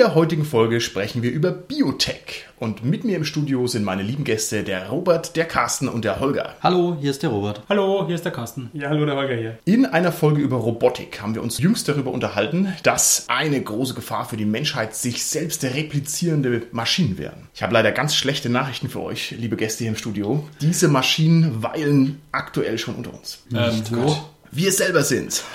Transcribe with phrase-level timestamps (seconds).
[0.00, 2.46] Der heutigen Folge sprechen wir über Biotech.
[2.58, 6.20] Und mit mir im Studio sind meine lieben Gäste, der Robert, der Carsten und der
[6.20, 6.54] Holger.
[6.62, 7.62] Hallo, hier ist der Robert.
[7.68, 8.70] Hallo, hier ist der Carsten.
[8.72, 9.58] Ja, hallo, der Holger hier.
[9.66, 14.24] In einer Folge über Robotik haben wir uns jüngst darüber unterhalten, dass eine große Gefahr
[14.24, 17.48] für die Menschheit sich selbst replizierende Maschinen wären.
[17.54, 20.48] Ich habe leider ganz schlechte Nachrichten für euch, liebe Gäste hier im Studio.
[20.62, 23.44] Diese Maschinen weilen aktuell schon unter uns.
[23.54, 24.16] Ähm, wo?
[24.52, 25.44] Wir selber sind's.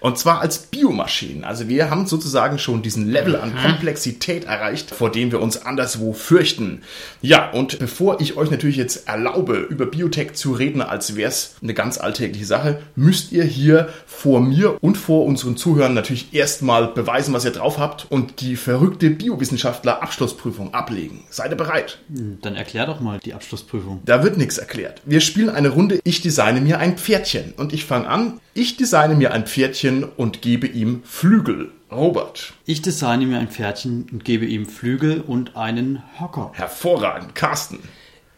[0.00, 1.44] Und zwar als Biomaschinen.
[1.44, 6.14] Also wir haben sozusagen schon diesen Level an Komplexität erreicht, vor dem wir uns anderswo
[6.14, 6.82] fürchten.
[7.20, 11.56] Ja, und bevor ich euch natürlich jetzt erlaube, über Biotech zu reden, als wäre es
[11.62, 16.88] eine ganz alltägliche Sache, müsst ihr hier vor mir und vor unseren Zuhörern natürlich erstmal
[16.88, 21.24] beweisen, was ihr drauf habt und die verrückte Biowissenschaftler Abschlussprüfung ablegen.
[21.28, 21.98] Seid ihr bereit?
[22.08, 24.00] Dann erklär doch mal die Abschlussprüfung.
[24.06, 25.02] Da wird nichts erklärt.
[25.04, 27.52] Wir spielen eine Runde, ich designe mir ein Pferdchen.
[27.56, 31.72] Und ich fange an, ich designe mir ein Pferdchen und gebe ihm Flügel.
[31.90, 32.52] Robert.
[32.66, 36.52] Ich designe mir ein Pferdchen und gebe ihm Flügel und einen Hocker.
[36.54, 37.34] Hervorragend.
[37.34, 37.80] Carsten.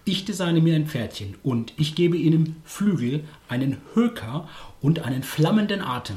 [0.04, 4.48] Ich designe mir ein Pferdchen und ich gebe ihnen Flügel, einen Höker
[4.80, 6.16] und einen flammenden Atem.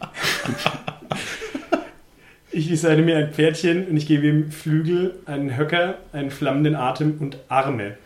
[2.56, 7.16] Ich designe mir ein Pferdchen und ich gebe ihm Flügel, einen Höcker, einen flammenden Atem
[7.18, 7.98] und Arme.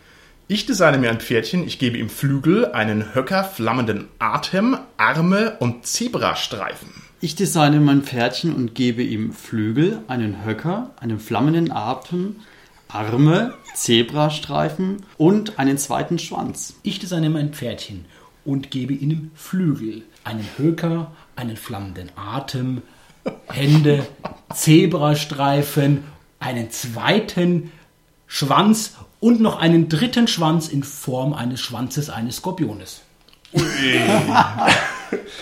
[0.51, 5.85] Ich designe mir ein Pferdchen, ich gebe ihm Flügel, einen Höcker, flammenden Atem, Arme und
[5.85, 6.89] Zebrastreifen.
[7.21, 12.37] Ich designe mein Pferdchen und gebe ihm Flügel, einen Höcker, einen flammenden Atem,
[12.87, 16.73] Arme, Zebrastreifen und einen zweiten Schwanz.
[16.81, 18.05] Ich designe mein Pferdchen
[18.43, 22.81] und gebe ihnen Flügel, einen Höker, einen flammenden Atem,
[23.49, 24.03] Hände,
[24.55, 26.05] Zebrastreifen,
[26.39, 27.71] einen zweiten
[28.25, 33.01] Schwanz und noch einen dritten Schwanz in Form eines Schwanzes eines Skorpiones.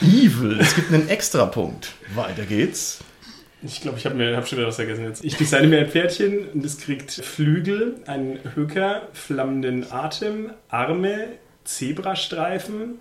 [0.01, 0.59] Evil.
[0.59, 1.93] Es gibt einen Extrapunkt.
[2.15, 2.99] Weiter geht's.
[3.63, 5.25] Ich glaube, ich habe mir hab schon wieder was vergessen jetzt.
[5.25, 11.29] Ich designe mir ein Pferdchen und es kriegt Flügel, einen Höcker, flammenden Atem, Arme,
[11.63, 12.99] Zebrastreifen,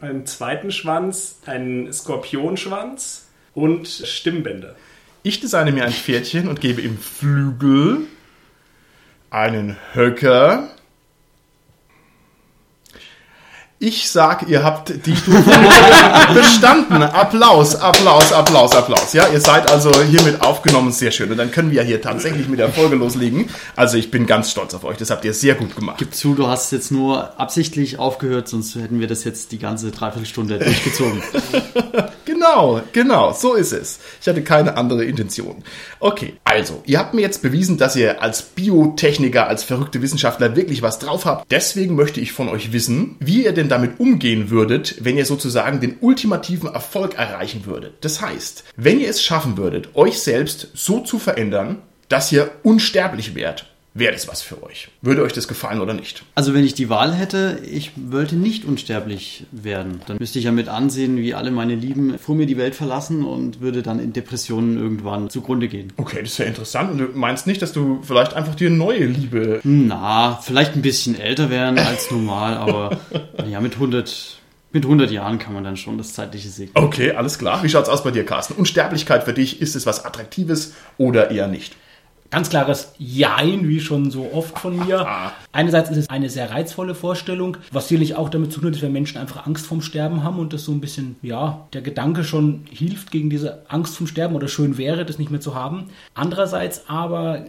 [0.00, 4.76] einen zweiten Schwanz, einen Skorpionschwanz und Stimmbänder.
[5.22, 8.06] Ich designe mir ein Pferdchen und gebe ihm Flügel,
[9.30, 10.68] einen Höcker.
[13.80, 15.44] Ich sag, ihr habt die Stufe
[16.34, 17.00] bestanden.
[17.00, 19.12] Applaus, Applaus, Applaus, Applaus.
[19.12, 20.90] Ja, ihr seid also hiermit aufgenommen.
[20.90, 21.30] Sehr schön.
[21.30, 23.48] Und dann können wir hier tatsächlich mit der Folge loslegen.
[23.76, 24.96] Also ich bin ganz stolz auf euch.
[24.96, 25.98] Das habt ihr sehr gut gemacht.
[25.98, 29.92] Gib zu, du hast jetzt nur absichtlich aufgehört, sonst hätten wir das jetzt die ganze
[29.92, 31.22] Dreiviertelstunde durchgezogen.
[32.38, 33.98] Genau, genau, so ist es.
[34.20, 35.64] Ich hatte keine andere Intention.
[35.98, 40.80] Okay, also, ihr habt mir jetzt bewiesen, dass ihr als Biotechniker, als verrückte Wissenschaftler wirklich
[40.80, 41.50] was drauf habt.
[41.50, 45.80] Deswegen möchte ich von euch wissen, wie ihr denn damit umgehen würdet, wenn ihr sozusagen
[45.80, 47.94] den ultimativen Erfolg erreichen würdet.
[48.00, 53.34] Das heißt, wenn ihr es schaffen würdet, euch selbst so zu verändern, dass ihr unsterblich
[53.34, 53.66] wärt,
[53.98, 54.88] wäre das was für euch.
[55.02, 56.22] Würde euch das gefallen oder nicht?
[56.34, 60.00] Also wenn ich die Wahl hätte, ich wollte nicht unsterblich werden.
[60.06, 63.24] Dann müsste ich ja mit ansehen, wie alle meine Lieben vor mir die Welt verlassen
[63.24, 65.92] und würde dann in Depressionen irgendwann zugrunde gehen.
[65.96, 66.90] Okay, das ist ja interessant.
[66.90, 69.60] Und du meinst nicht, dass du vielleicht einfach dir neue Liebe.
[69.64, 72.98] Na, vielleicht ein bisschen älter werden als normal, aber
[73.48, 74.38] ja, mit 100
[74.70, 76.72] mit 100 Jahren kann man dann schon das zeitliche segnen.
[76.74, 77.62] Okay, alles klar.
[77.62, 78.52] Wie schaut's aus bei dir, Carsten?
[78.52, 81.74] Unsterblichkeit für dich, ist es was Attraktives oder eher nicht?
[82.30, 85.06] Ganz klares Jein, wie schon so oft von mir.
[85.50, 88.82] Einerseits ist es eine sehr reizvolle Vorstellung, was sicherlich auch damit zu tun hat, dass
[88.82, 92.24] wir Menschen einfach Angst vorm Sterben haben und das so ein bisschen, ja, der Gedanke
[92.24, 95.88] schon hilft gegen diese Angst vom Sterben oder schön wäre, das nicht mehr zu haben.
[96.12, 97.46] Andererseits aber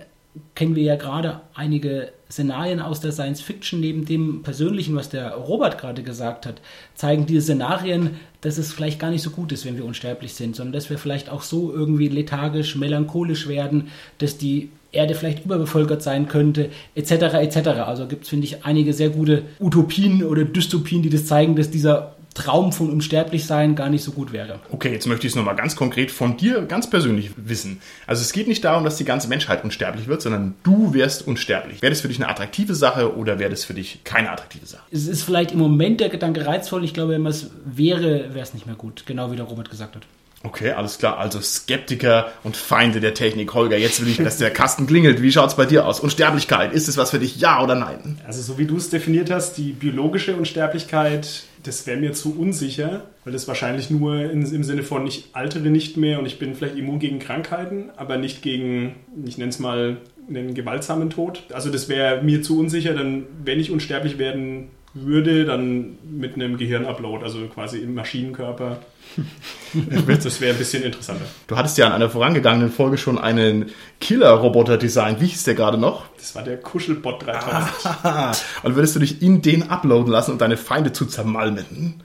[0.56, 5.34] kennen wir ja gerade einige Szenarien aus der Science Fiction, neben dem Persönlichen, was der
[5.34, 6.62] Robert gerade gesagt hat,
[6.94, 10.56] zeigen diese Szenarien, dass es vielleicht gar nicht so gut ist, wenn wir unsterblich sind,
[10.56, 13.88] sondern dass wir vielleicht auch so irgendwie lethargisch, melancholisch werden,
[14.20, 17.12] dass die Erde vielleicht überbevölkert sein könnte, etc.
[17.12, 17.58] etc.
[17.86, 21.70] Also gibt es, finde ich, einige sehr gute Utopien oder Dystopien, die das zeigen, dass
[21.70, 24.60] dieser Traum von Unsterblichsein gar nicht so gut wäre.
[24.72, 27.82] Okay, jetzt möchte ich es nochmal ganz konkret von dir ganz persönlich wissen.
[28.08, 31.82] Also es geht nicht darum, dass die ganze Menschheit unsterblich wird, sondern du wärst unsterblich.
[31.82, 34.84] Wäre das für dich eine attraktive Sache oder wäre das für dich keine attraktive Sache?
[34.92, 36.84] Es ist vielleicht im Moment der Gedanke reizvoll.
[36.84, 39.04] Ich glaube, wenn es wäre, wäre es nicht mehr gut.
[39.06, 40.04] Genau wie der Robert gesagt hat.
[40.44, 41.18] Okay, alles klar.
[41.18, 43.54] Also Skeptiker und Feinde der Technik.
[43.54, 45.22] Holger, jetzt will ich, dass der Kasten klingelt.
[45.22, 46.00] Wie schaut's bei dir aus?
[46.00, 47.38] Unsterblichkeit, ist es was für dich?
[47.38, 48.20] Ja oder nein?
[48.26, 53.04] Also so wie du es definiert hast, die biologische Unsterblichkeit, das wäre mir zu unsicher,
[53.26, 56.56] weil das wahrscheinlich nur in, im Sinne von ich altere nicht mehr und ich bin
[56.56, 58.96] vielleicht immun gegen Krankheiten, aber nicht gegen,
[59.26, 59.98] ich nenne es mal,
[60.30, 61.44] einen gewaltsamen Tod.
[61.52, 66.58] Also das wäre mir zu unsicher, dann wenn ich unsterblich werden würde, dann mit einem
[66.58, 68.80] Gehirnupload, also quasi im Maschinenkörper.
[70.08, 71.26] das wäre ein bisschen interessanter.
[71.48, 73.72] Du hattest ja in einer vorangegangenen Folge schon einen
[74.02, 75.22] Killer-Roboter designt.
[75.22, 76.06] Wie hieß der gerade noch?
[76.18, 78.04] Das war der Kuschelbot 3000.
[78.04, 78.32] Ah,
[78.64, 82.02] und würdest du dich in den uploaden lassen, um deine Feinde zu zermalmen?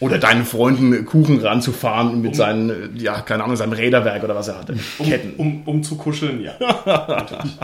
[0.00, 4.46] Oder deinen Freunden Kuchen ranzufahren mit um, seinen, ja, keine Ahnung, seinem Räderwerk oder was
[4.46, 4.76] er hatte.
[4.98, 5.34] Um, Ketten.
[5.36, 6.52] Um, um zu kuscheln, ja.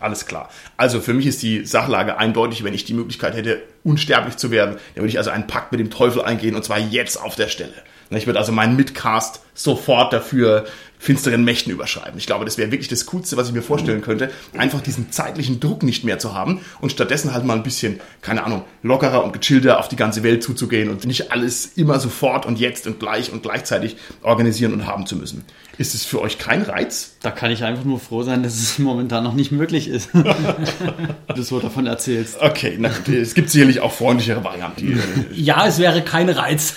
[0.00, 0.48] Alles klar.
[0.76, 4.76] Also für mich ist die Sachlage eindeutig, wenn ich die Möglichkeit hätte, unsterblich zu werden,
[4.94, 7.48] dann würde ich also einen Pakt mit dem Teufel eingehen und zwar jetzt auf der
[7.48, 7.74] Stelle.
[8.10, 10.66] Ich würde also meinen Midcast sofort dafür
[10.98, 12.18] finsteren Mächten überschreiben.
[12.18, 15.60] Ich glaube, das wäre wirklich das Coolste, was ich mir vorstellen könnte, einfach diesen zeitlichen
[15.60, 19.32] Druck nicht mehr zu haben und stattdessen halt mal ein bisschen, keine Ahnung, lockerer und
[19.32, 23.30] gechillter auf die ganze Welt zuzugehen und nicht alles immer sofort und jetzt und gleich
[23.30, 25.44] und gleichzeitig organisieren und haben zu müssen.
[25.78, 27.16] Ist es für euch kein Reiz?
[27.20, 30.08] Da kann ich einfach nur froh sein, dass es momentan noch nicht möglich ist.
[31.34, 32.40] du so davon erzählst.
[32.40, 34.98] Okay, na es gibt sicherlich auch freundlichere Varianten.
[35.34, 36.76] ja, es wäre kein Reiz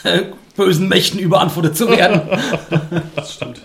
[0.60, 2.22] bösen Mächten überantwortet zu werden.
[3.16, 3.62] das stimmt.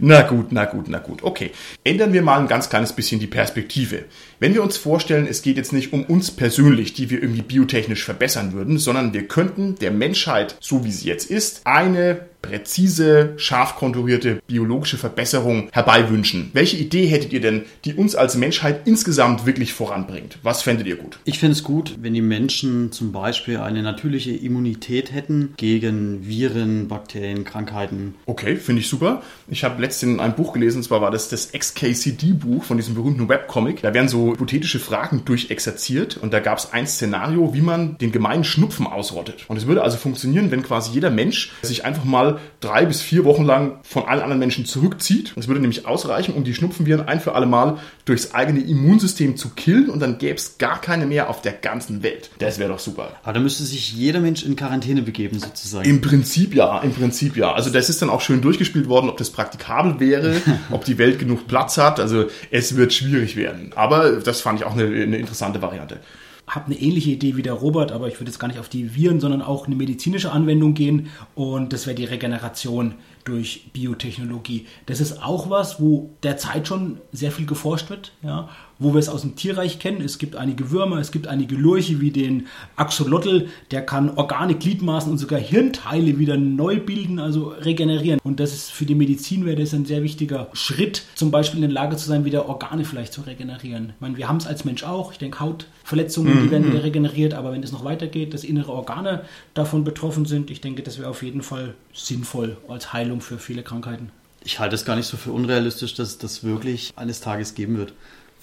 [0.00, 1.22] Na gut, na gut, na gut.
[1.22, 1.52] Okay.
[1.84, 4.04] Ändern wir mal ein ganz kleines bisschen die Perspektive.
[4.40, 8.04] Wenn wir uns vorstellen, es geht jetzt nicht um uns persönlich, die wir irgendwie biotechnisch
[8.04, 13.76] verbessern würden, sondern wir könnten der Menschheit, so wie sie jetzt ist, eine präzise, scharf
[13.76, 16.50] konturierte biologische Verbesserung herbeiwünschen.
[16.52, 20.38] Welche Idee hättet ihr denn, die uns als Menschheit insgesamt wirklich voranbringt?
[20.42, 21.18] Was fändet ihr gut?
[21.24, 26.88] Ich finde es gut, wenn die Menschen zum Beispiel eine natürliche Immunität hätten gegen Viren,
[26.88, 28.14] Bakterien, Krankheiten.
[28.26, 29.22] Okay, finde ich super.
[29.48, 33.28] Ich habe letztens ein Buch gelesen, und zwar war das das XKCD-Buch von diesem berühmten
[33.28, 33.82] Webcomic.
[33.82, 38.12] Da werden so hypothetische Fragen durchexerziert und da gab es ein Szenario, wie man den
[38.12, 39.44] gemeinen Schnupfen ausrottet.
[39.48, 43.24] Und es würde also funktionieren, wenn quasi jeder Mensch sich einfach mal drei bis vier
[43.24, 45.32] Wochen lang von allen anderen Menschen zurückzieht.
[45.36, 49.50] Das würde nämlich ausreichen, um die Schnupfenviren ein für alle Mal durchs eigene Immunsystem zu
[49.50, 52.30] killen und dann gäbe es gar keine mehr auf der ganzen Welt.
[52.38, 53.12] Das wäre doch super.
[53.22, 55.88] Aber da müsste sich jeder Mensch in Quarantäne begeben sozusagen.
[55.88, 57.52] Im Prinzip ja, im Prinzip ja.
[57.52, 60.36] Also das ist dann auch schön durchgespielt worden, ob das praktikabel wäre,
[60.70, 62.00] ob die Welt genug Platz hat.
[62.00, 63.72] Also es wird schwierig werden.
[63.74, 66.00] Aber das fand ich auch eine, eine interessante Variante
[66.46, 68.94] habe eine ähnliche Idee wie der Robert, aber ich würde jetzt gar nicht auf die
[68.94, 72.94] Viren, sondern auch eine medizinische Anwendung gehen und das wäre die Regeneration
[73.24, 74.66] durch Biotechnologie.
[74.86, 78.48] Das ist auch was, wo derzeit schon sehr viel geforscht wird, ja,
[78.78, 80.00] wo wir es aus dem Tierreich kennen.
[80.02, 82.46] Es gibt einige Würmer, es gibt einige Lurche wie den
[82.76, 88.20] Axolotl, der kann Organe, Gliedmaßen und sogar Hirnteile wieder neu bilden, also regenerieren.
[88.22, 91.68] Und das ist für die Medizin wäre das ein sehr wichtiger Schritt, zum Beispiel in
[91.68, 93.90] der Lage zu sein, wieder Organe vielleicht zu regenerieren.
[93.94, 95.12] Ich meine, wir haben es als Mensch auch.
[95.12, 99.22] Ich denke, Hautverletzungen, die werden wieder regeneriert, aber wenn es noch weitergeht, dass innere Organe
[99.54, 103.62] davon betroffen sind, ich denke, das wäre auf jeden Fall sinnvoll als Heilung für viele
[103.62, 104.10] Krankheiten.
[104.44, 107.94] Ich halte es gar nicht so für unrealistisch, dass das wirklich eines Tages geben wird.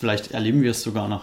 [0.03, 1.21] Vielleicht erleben wir es sogar noch.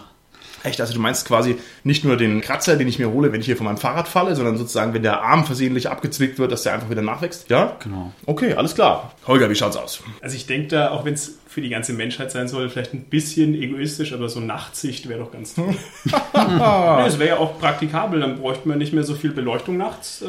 [0.63, 0.81] Echt?
[0.81, 3.55] Also du meinst quasi nicht nur den Kratzer, den ich mir hole, wenn ich hier
[3.55, 6.89] von meinem Fahrrad falle, sondern sozusagen, wenn der Arm versehentlich abgezwickt wird, dass der einfach
[6.89, 7.47] wieder nachwächst?
[7.51, 7.77] Ja?
[7.83, 8.11] Genau.
[8.25, 9.13] Okay, alles klar.
[9.27, 10.01] Holger, wie schaut's aus?
[10.19, 13.03] Also ich denke da, auch wenn es für die ganze Menschheit sein soll, vielleicht ein
[13.03, 15.75] bisschen egoistisch, aber so Nachtsicht wäre doch ganz toll.
[16.33, 20.23] ja, es wäre ja auch praktikabel, dann bräuchte man nicht mehr so viel Beleuchtung nachts,
[20.23, 20.25] äh,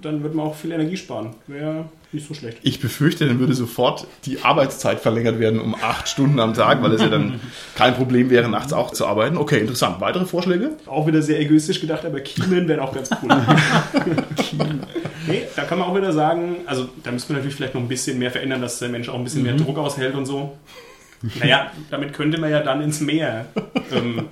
[0.00, 1.34] dann würde man auch viel Energie sparen.
[1.48, 1.86] Wäre
[2.16, 2.58] nicht so schlecht.
[2.62, 6.92] Ich befürchte, dann würde sofort die Arbeitszeit verlängert werden um acht Stunden am Tag, weil
[6.92, 7.40] es ja dann
[7.76, 9.36] kein Problem wäre, nachts auch zu arbeiten.
[9.36, 10.00] Okay, interessant.
[10.00, 10.72] Weitere Vorschläge?
[10.86, 13.30] Auch wieder sehr egoistisch gedacht, aber Kiemen wäre auch ganz cool.
[15.26, 17.88] nee, da kann man auch wieder sagen, also da müssen wir natürlich vielleicht noch ein
[17.88, 19.48] bisschen mehr verändern, dass der Mensch auch ein bisschen mhm.
[19.48, 20.56] mehr Druck aushält und so.
[21.38, 23.46] Naja, damit könnte man ja dann ins Meer.
[23.92, 24.28] Ähm,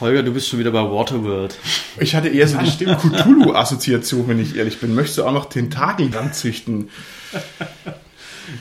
[0.00, 1.58] Holger, du bist schon wieder bei Waterworld.
[1.98, 4.94] Ich hatte eher so die Cthulhu-Assoziation, wenn ich ehrlich bin.
[4.94, 6.90] Möchtest du auch noch Tentakel dann züchten?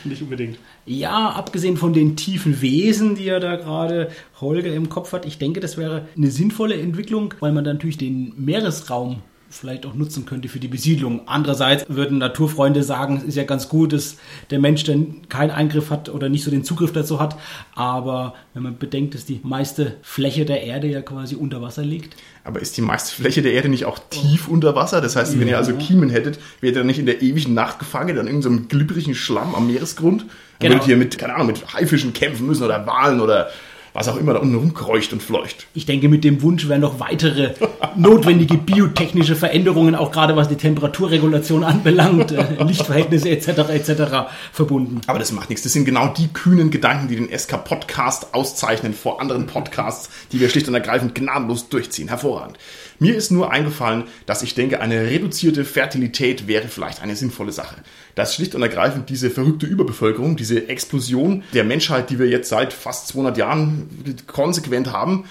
[0.04, 0.58] Nicht unbedingt.
[0.86, 5.38] Ja, abgesehen von den tiefen Wesen, die er da gerade Holger im Kopf hat, ich
[5.38, 9.22] denke, das wäre eine sinnvolle Entwicklung, weil man dann natürlich den Meeresraum
[9.58, 11.22] vielleicht auch nutzen könnte für die Besiedlung.
[11.28, 14.18] Andererseits würden Naturfreunde sagen, es ist ja ganz gut, dass
[14.50, 17.38] der Mensch dann keinen Eingriff hat oder nicht so den Zugriff dazu hat.
[17.74, 22.16] Aber wenn man bedenkt, dass die meiste Fläche der Erde ja quasi unter Wasser liegt.
[22.44, 25.02] Aber ist die meiste Fläche der Erde nicht auch tief unter Wasser?
[25.02, 28.18] Das heißt, wenn ihr also Kiemen hättet, wärt ihr nicht in der ewigen Nacht gefangen,
[28.18, 30.22] an irgendeinem so glibberigen Schlamm am Meeresgrund?
[30.22, 30.74] Dann genau.
[30.76, 33.50] würdet ihr mit, keine Ahnung, mit Haifischen kämpfen müssen oder Walen oder
[33.96, 35.68] was auch immer da unten rumkreucht und fleucht.
[35.74, 37.54] Ich denke, mit dem Wunsch werden noch weitere
[37.96, 43.70] notwendige biotechnische Veränderungen, auch gerade was die Temperaturregulation anbelangt, äh, Lichtverhältnisse etc.
[43.70, 44.28] etc.
[44.52, 45.00] verbunden.
[45.08, 45.64] Aber das macht nichts.
[45.64, 50.50] Das sind genau die kühnen Gedanken, die den SK-Podcast auszeichnen vor anderen Podcasts, die wir
[50.50, 52.10] schlicht und ergreifend gnadenlos durchziehen.
[52.10, 52.58] Hervorragend.
[53.00, 57.78] Mir ist nur eingefallen, dass ich denke, eine reduzierte Fertilität wäre vielleicht eine sinnvolle Sache.
[58.16, 62.74] Dass schlicht und ergreifend diese verrückte Überbevölkerung, diese Explosion der Menschheit, die wir jetzt seit
[62.74, 63.90] fast 200 Jahren
[64.28, 65.26] konsequent haben,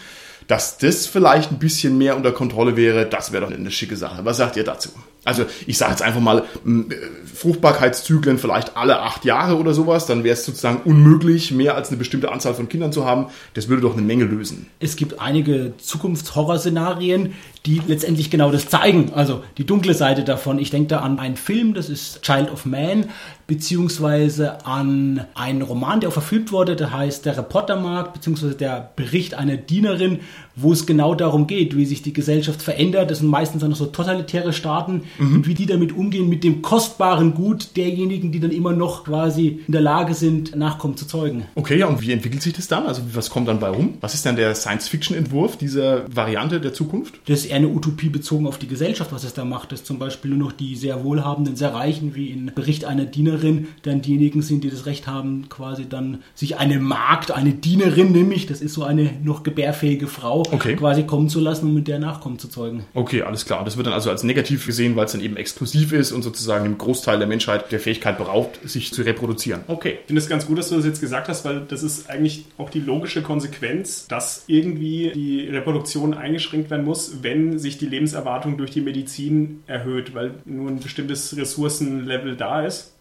[0.46, 4.24] dass das vielleicht ein bisschen mehr unter Kontrolle wäre, das wäre doch eine schicke Sache.
[4.24, 4.90] Was sagt ihr dazu?
[5.24, 6.94] Also ich sage jetzt einfach mal äh,
[7.34, 11.96] Fruchtbarkeitszyklen vielleicht alle acht Jahre oder sowas, dann wäre es sozusagen unmöglich, mehr als eine
[11.96, 13.26] bestimmte Anzahl von Kindern zu haben.
[13.54, 14.66] Das würde doch eine Menge lösen.
[14.80, 17.34] Es gibt einige Zukunftshorrorszenarien,
[17.66, 20.58] die letztendlich genau das zeigen, also die dunkle Seite davon.
[20.58, 23.06] Ich denke da an einen Film, das ist Child of Man,
[23.46, 29.34] beziehungsweise an einen Roman, der auch verfilmt wurde, der heißt Der Reportermarkt, beziehungsweise der Bericht
[29.34, 30.20] einer Dienerin,
[30.56, 33.10] wo es genau darum geht, wie sich die Gesellschaft verändert.
[33.10, 35.36] Das sind meistens dann so totalitäre Staaten mhm.
[35.36, 39.60] und wie die damit umgehen, mit dem kostbaren Gut derjenigen, die dann immer noch quasi
[39.66, 41.44] in der Lage sind, Nachkommen zu zeugen.
[41.54, 42.86] Okay, ja, und wie entwickelt sich das dann?
[42.86, 43.94] Also was kommt dann bei rum?
[44.00, 47.20] Was ist dann der Science-Fiction-Entwurf dieser Variante der Zukunft?
[47.26, 49.72] Das ist eher eine Utopie bezogen auf die Gesellschaft, was es da macht.
[49.72, 53.68] Das zum Beispiel nur noch die sehr Wohlhabenden, sehr Reichen, wie in Bericht einer Dienerin,
[53.82, 58.46] dann diejenigen sind, die das Recht haben, quasi dann sich eine Magd, eine Dienerin nämlich,
[58.46, 60.76] das ist so eine noch gebärfähige Frau, okay.
[60.76, 62.84] quasi kommen zu lassen und mit der Nachkommen zu zeugen.
[62.94, 63.64] Okay, alles klar.
[63.64, 66.64] Das wird dann also als negativ gesehen, weil es dann eben exklusiv ist und sozusagen
[66.64, 69.62] dem Großteil der Menschheit der Fähigkeit beraubt, sich zu reproduzieren.
[69.68, 69.98] Okay.
[70.00, 72.46] Ich finde es ganz gut, dass du das jetzt gesagt hast, weil das ist eigentlich
[72.58, 78.56] auch die logische Konsequenz, dass irgendwie die Reproduktion eingeschränkt werden muss, wenn sich die Lebenserwartung
[78.56, 82.92] durch die Medizin erhöht, weil nur ein bestimmtes Ressourcenlevel da ist.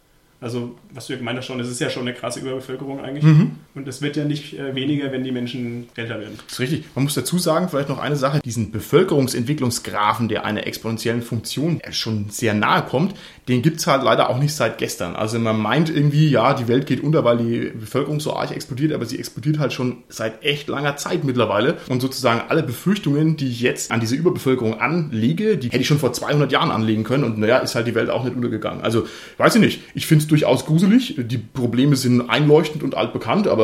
[0.44, 3.24] Also, was du ja gemeint hast schon, es ist ja schon eine krasse Überbevölkerung eigentlich.
[3.24, 3.52] Mhm.
[3.75, 6.38] Und es wird ja nicht äh, weniger, wenn die Menschen älter werden.
[6.46, 6.86] Das ist richtig.
[6.94, 12.30] Man muss dazu sagen, vielleicht noch eine Sache, diesen Bevölkerungsentwicklungsgrafen, der einer exponentiellen Funktion schon
[12.30, 13.15] sehr nahe kommt,
[13.48, 15.15] den gibt es halt leider auch nicht seit gestern.
[15.15, 18.94] Also man meint irgendwie, ja, die Welt geht unter, weil die Bevölkerung so arg explodiert,
[18.94, 21.77] aber sie explodiert halt schon seit echt langer Zeit mittlerweile.
[21.89, 26.00] Und sozusagen alle Befürchtungen, die ich jetzt an diese Überbevölkerung anlege, die hätte ich schon
[26.00, 27.24] vor 200 Jahren anlegen können.
[27.24, 28.84] Und naja, ist halt die Welt auch nicht untergegangen.
[28.84, 29.82] Also, weiß ich nicht.
[29.96, 31.15] Ich finde es durchaus gruselig.
[31.18, 33.62] Die Probleme sind einleuchtend und altbekannt, aber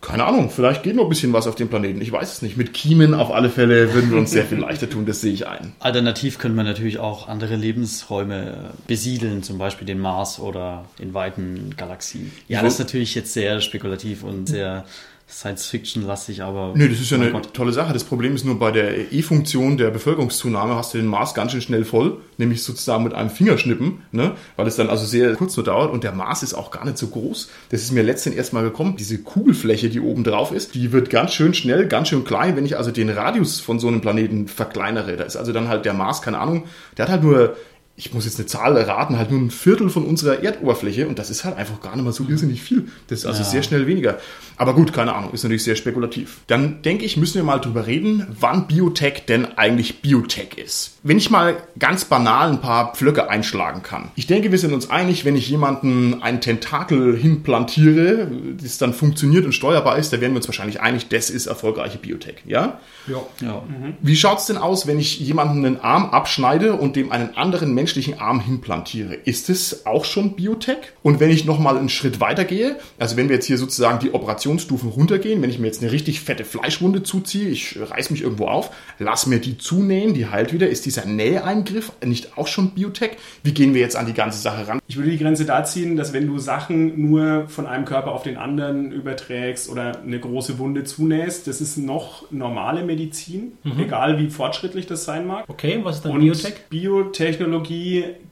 [0.00, 2.00] keine Ahnung, vielleicht geht noch ein bisschen was auf dem Planeten.
[2.00, 2.56] Ich weiß es nicht.
[2.56, 5.46] Mit Kiemen auf alle Fälle würden wir uns sehr viel leichter tun, das sehe ich
[5.46, 5.74] ein.
[5.78, 11.74] Alternativ könnte man natürlich auch andere Lebensräume besiedeln, zum Beispiel den Mars oder in weiten
[11.76, 12.32] Galaxien.
[12.48, 14.86] Ja, das ist natürlich jetzt sehr spekulativ und sehr
[15.30, 16.72] Science-Fiction-lastig, aber.
[16.74, 17.54] Nö, das ist ja eine Gott.
[17.54, 17.92] tolle Sache.
[17.92, 21.62] Das Problem ist nur bei der E-Funktion der Bevölkerungszunahme hast du den Mars ganz schön
[21.62, 24.32] schnell voll, nämlich sozusagen mit einem Fingerschnippen, ne?
[24.56, 26.98] weil es dann also sehr kurz nur dauert und der Mars ist auch gar nicht
[26.98, 27.48] so groß.
[27.70, 28.96] Das ist mir letztens erst mal gekommen.
[28.98, 32.66] Diese Kugelfläche, die oben drauf ist, die wird ganz schön schnell, ganz schön klein, wenn
[32.66, 35.16] ich also den Radius von so einem Planeten verkleinere.
[35.16, 36.64] Da ist also dann halt der Mars, keine Ahnung,
[36.96, 37.56] der hat halt nur
[38.00, 41.28] ich muss jetzt eine Zahl erraten, halt nur ein Viertel von unserer Erdoberfläche und das
[41.28, 42.88] ist halt einfach gar nicht mal so irrsinnig viel.
[43.08, 43.44] Das ist also ja.
[43.44, 44.18] sehr schnell weniger.
[44.56, 46.38] Aber gut, keine Ahnung, ist natürlich sehr spekulativ.
[46.46, 50.98] Dann denke ich, müssen wir mal drüber reden, wann Biotech denn eigentlich Biotech ist.
[51.02, 54.10] Wenn ich mal ganz banal ein paar Pflöcke einschlagen kann.
[54.16, 58.30] Ich denke, wir sind uns einig, wenn ich jemanden einen Tentakel hinplantiere,
[58.62, 61.98] das dann funktioniert und steuerbar ist, da werden wir uns wahrscheinlich einig, das ist erfolgreiche
[61.98, 62.80] Biotech, ja?
[63.06, 63.22] Ja.
[63.42, 63.62] ja.
[63.66, 63.94] Mhm.
[64.00, 67.89] Wie schaut's denn aus, wenn ich jemanden einen Arm abschneide und dem einen anderen Menschen
[67.90, 69.14] menschlichen Arm hinplantiere.
[69.14, 70.92] Ist es auch schon Biotech?
[71.02, 74.12] Und wenn ich nochmal einen Schritt weiter gehe, also wenn wir jetzt hier sozusagen die
[74.12, 78.46] Operationsstufen runtergehen, wenn ich mir jetzt eine richtig fette Fleischwunde zuziehe, ich reiß mich irgendwo
[78.46, 78.70] auf,
[79.00, 83.16] lass mir die zunähen, die heilt wieder, ist dieser Näheeingriff nicht auch schon Biotech?
[83.42, 84.78] Wie gehen wir jetzt an die ganze Sache ran?
[84.86, 88.22] Ich würde die Grenze da ziehen, dass wenn du Sachen nur von einem Körper auf
[88.22, 93.80] den anderen überträgst oder eine große Wunde zunähst, das ist noch normale Medizin, mhm.
[93.80, 95.44] egal wie fortschrittlich das sein mag.
[95.48, 96.54] Okay, was ist dann Und Biotech?
[96.68, 97.69] Biotechnologie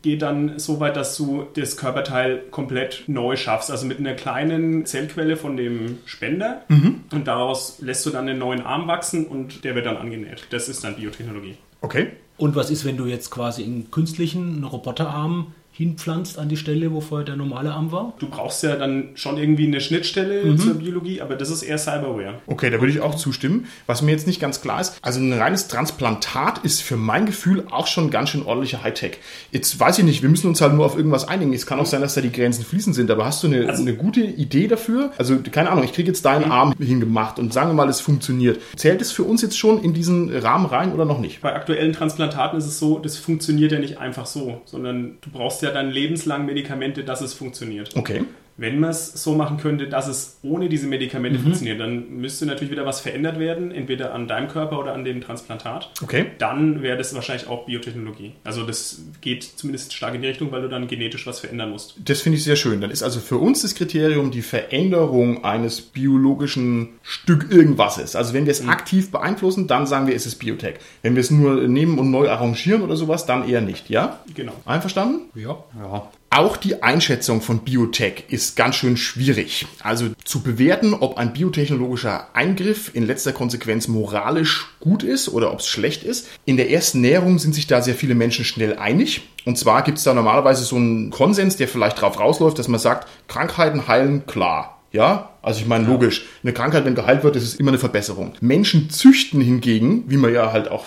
[0.03, 3.71] geht dann so weit, dass du das Körperteil komplett neu schaffst.
[3.71, 6.63] Also mit einer kleinen Zellquelle von dem Spender.
[6.69, 7.03] Mhm.
[7.13, 10.47] Und daraus lässt du dann einen neuen Arm wachsen und der wird dann angenäht.
[10.51, 11.57] Das ist dann Biotechnologie.
[11.81, 12.09] Okay.
[12.37, 17.01] Und was ist, wenn du jetzt quasi in künstlichen Roboterarm hinpflanzt an die Stelle, wo
[17.01, 18.13] vorher der normale Arm war?
[18.19, 20.59] Du brauchst ja dann schon irgendwie eine Schnittstelle mhm.
[20.59, 22.41] zur Biologie, aber das ist eher Cyberware.
[22.49, 23.67] Okay, da würde ich auch zustimmen.
[23.87, 27.65] Was mir jetzt nicht ganz klar ist, also ein reines Transplantat ist für mein Gefühl
[27.71, 29.19] auch schon ganz schön ordentlicher Hightech.
[29.53, 31.53] Jetzt weiß ich nicht, wir müssen uns halt nur auf irgendwas einigen.
[31.53, 33.83] Es kann auch sein, dass da die Grenzen fließend sind, aber hast du eine, also,
[33.83, 35.13] eine gute Idee dafür?
[35.17, 36.51] Also keine Ahnung, ich kriege jetzt deinen mhm.
[36.51, 38.61] Arm hingemacht und sagen wir mal, es funktioniert.
[38.75, 41.41] Zählt es für uns jetzt schon in diesen Rahmen rein oder noch nicht?
[41.41, 45.63] Bei aktuellen Transplantaten ist es so, das funktioniert ja nicht einfach so, sondern du brauchst
[45.63, 47.97] ja ja dann lebenslang Medikamente, dass es funktioniert.
[47.97, 48.25] Okay.
[48.61, 51.43] Wenn man es so machen könnte, dass es ohne diese Medikamente Mhm.
[51.45, 55.21] funktioniert, dann müsste natürlich wieder was verändert werden, entweder an deinem Körper oder an dem
[55.21, 55.91] Transplantat.
[56.03, 56.27] Okay.
[56.39, 58.33] Dann wäre das wahrscheinlich auch Biotechnologie.
[58.45, 61.95] Also das geht zumindest stark in die Richtung, weil du dann genetisch was verändern musst.
[62.05, 62.81] Das finde ich sehr schön.
[62.81, 68.17] Dann ist also für uns das Kriterium die Veränderung eines biologischen Stück irgendwases.
[68.17, 70.75] Also wenn wir es aktiv beeinflussen, dann sagen wir, es ist Biotech.
[71.03, 73.89] Wenn wir es nur nehmen und neu arrangieren oder sowas, dann eher nicht.
[73.89, 74.19] Ja?
[74.35, 74.53] Genau.
[74.67, 75.21] Einverstanden?
[75.35, 75.57] Ja.
[75.81, 76.11] Ja.
[76.31, 79.67] Auch die Einschätzung von Biotech ist ganz schön schwierig.
[79.83, 85.61] Also zu bewerten, ob ein biotechnologischer Eingriff in letzter Konsequenz moralisch gut ist oder ob
[85.61, 86.29] es schlecht ist.
[86.45, 89.23] In der ersten Näherung sind sich da sehr viele Menschen schnell einig.
[89.47, 92.81] Und zwar gibt es da normalerweise so einen Konsens, der vielleicht darauf rausläuft, dass man
[92.81, 94.79] sagt, Krankheiten heilen, klar.
[94.91, 98.33] Ja, also ich meine, logisch, eine Krankheit, wenn geheilt wird, ist immer eine Verbesserung.
[98.41, 100.87] Menschen züchten hingegen, wie man ja halt auch,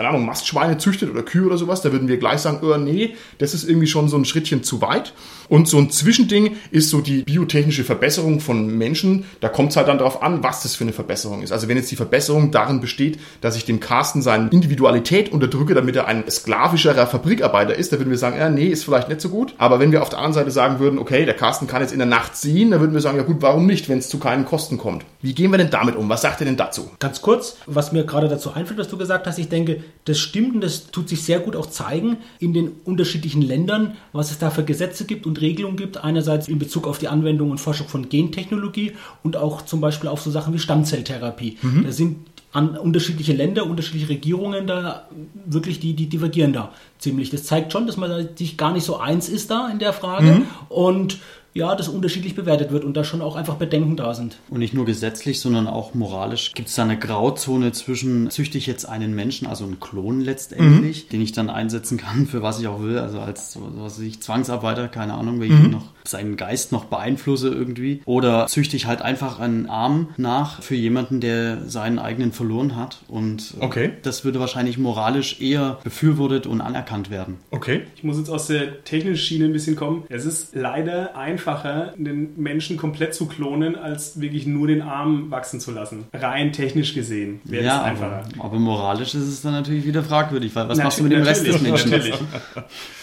[0.00, 3.16] keine Ahnung, Mastschweine züchtet oder Kühe oder sowas, da würden wir gleich sagen, oh, nee,
[3.36, 5.12] das ist irgendwie schon so ein Schrittchen zu weit.
[5.50, 9.24] Und so ein Zwischending ist so die biotechnische Verbesserung von Menschen.
[9.40, 11.50] Da kommt es halt dann darauf an, was das für eine Verbesserung ist.
[11.52, 15.96] Also wenn jetzt die Verbesserung darin besteht, dass ich dem Carsten seine Individualität unterdrücke, damit
[15.96, 19.28] er ein sklavischerer Fabrikarbeiter ist, da würden wir sagen, ja, nee, ist vielleicht nicht so
[19.28, 19.54] gut.
[19.58, 21.98] Aber wenn wir auf der anderen Seite sagen würden, okay, der Carsten kann jetzt in
[21.98, 24.46] der Nacht sehen, dann würden wir sagen, ja gut, warum nicht, wenn es zu keinen
[24.46, 25.04] Kosten kommt.
[25.20, 26.08] Wie gehen wir denn damit um?
[26.08, 26.90] Was sagt ihr denn dazu?
[27.00, 30.54] Ganz kurz, was mir gerade dazu einfällt, was du gesagt hast, ich denke, das stimmt
[30.54, 34.50] und das tut sich sehr gut auch zeigen in den unterschiedlichen Ländern, was es da
[34.50, 36.02] für Gesetze gibt und Regelungen gibt.
[36.02, 38.92] Einerseits in Bezug auf die Anwendung und Forschung von Gentechnologie
[39.22, 41.58] und auch zum Beispiel auf so Sachen wie Stammzelltherapie.
[41.84, 42.16] Da sind
[42.52, 45.08] an unterschiedliche Länder, unterschiedliche Regierungen da
[45.46, 47.30] wirklich, die, die divergieren da ziemlich.
[47.30, 50.42] Das zeigt schon, dass man sich gar nicht so eins ist da in der Frage
[50.68, 51.18] und
[51.52, 54.36] ja, das unterschiedlich bewertet wird und da schon auch einfach Bedenken da sind.
[54.50, 56.52] Und nicht nur gesetzlich, sondern auch moralisch.
[56.54, 61.08] Gibt es da eine Grauzone zwischen, züchte ich jetzt einen Menschen, also einen Klon letztendlich,
[61.08, 64.06] den ich dann einsetzen kann, für was ich auch will, also als so, was weiß
[64.06, 68.02] ich, Zwangsarbeiter, keine Ahnung, wenn ich ihn noch seinen Geist noch beeinflusse irgendwie.
[68.04, 72.98] Oder züchte ich halt einfach einen Arm nach für jemanden, der seinen eigenen verloren hat.
[73.08, 73.90] Und äh, Okay.
[74.02, 77.36] das würde wahrscheinlich moralisch eher befürwortet und anerkannt werden.
[77.50, 77.82] Okay.
[77.96, 80.04] Ich muss jetzt aus der technischen Schiene ein bisschen kommen.
[80.08, 85.60] Es ist leider einfacher, den Menschen komplett zu klonen, als wirklich nur den Arm wachsen
[85.60, 86.06] zu lassen.
[86.12, 88.22] Rein technisch gesehen wäre ja, es einfacher.
[88.34, 91.22] aber, aber moralisch ist es dann natürlich wieder fragwürdig, weil was machst du mit dem
[91.22, 91.90] Rest des Natürlich, Menschen?
[91.90, 92.14] Natürlich.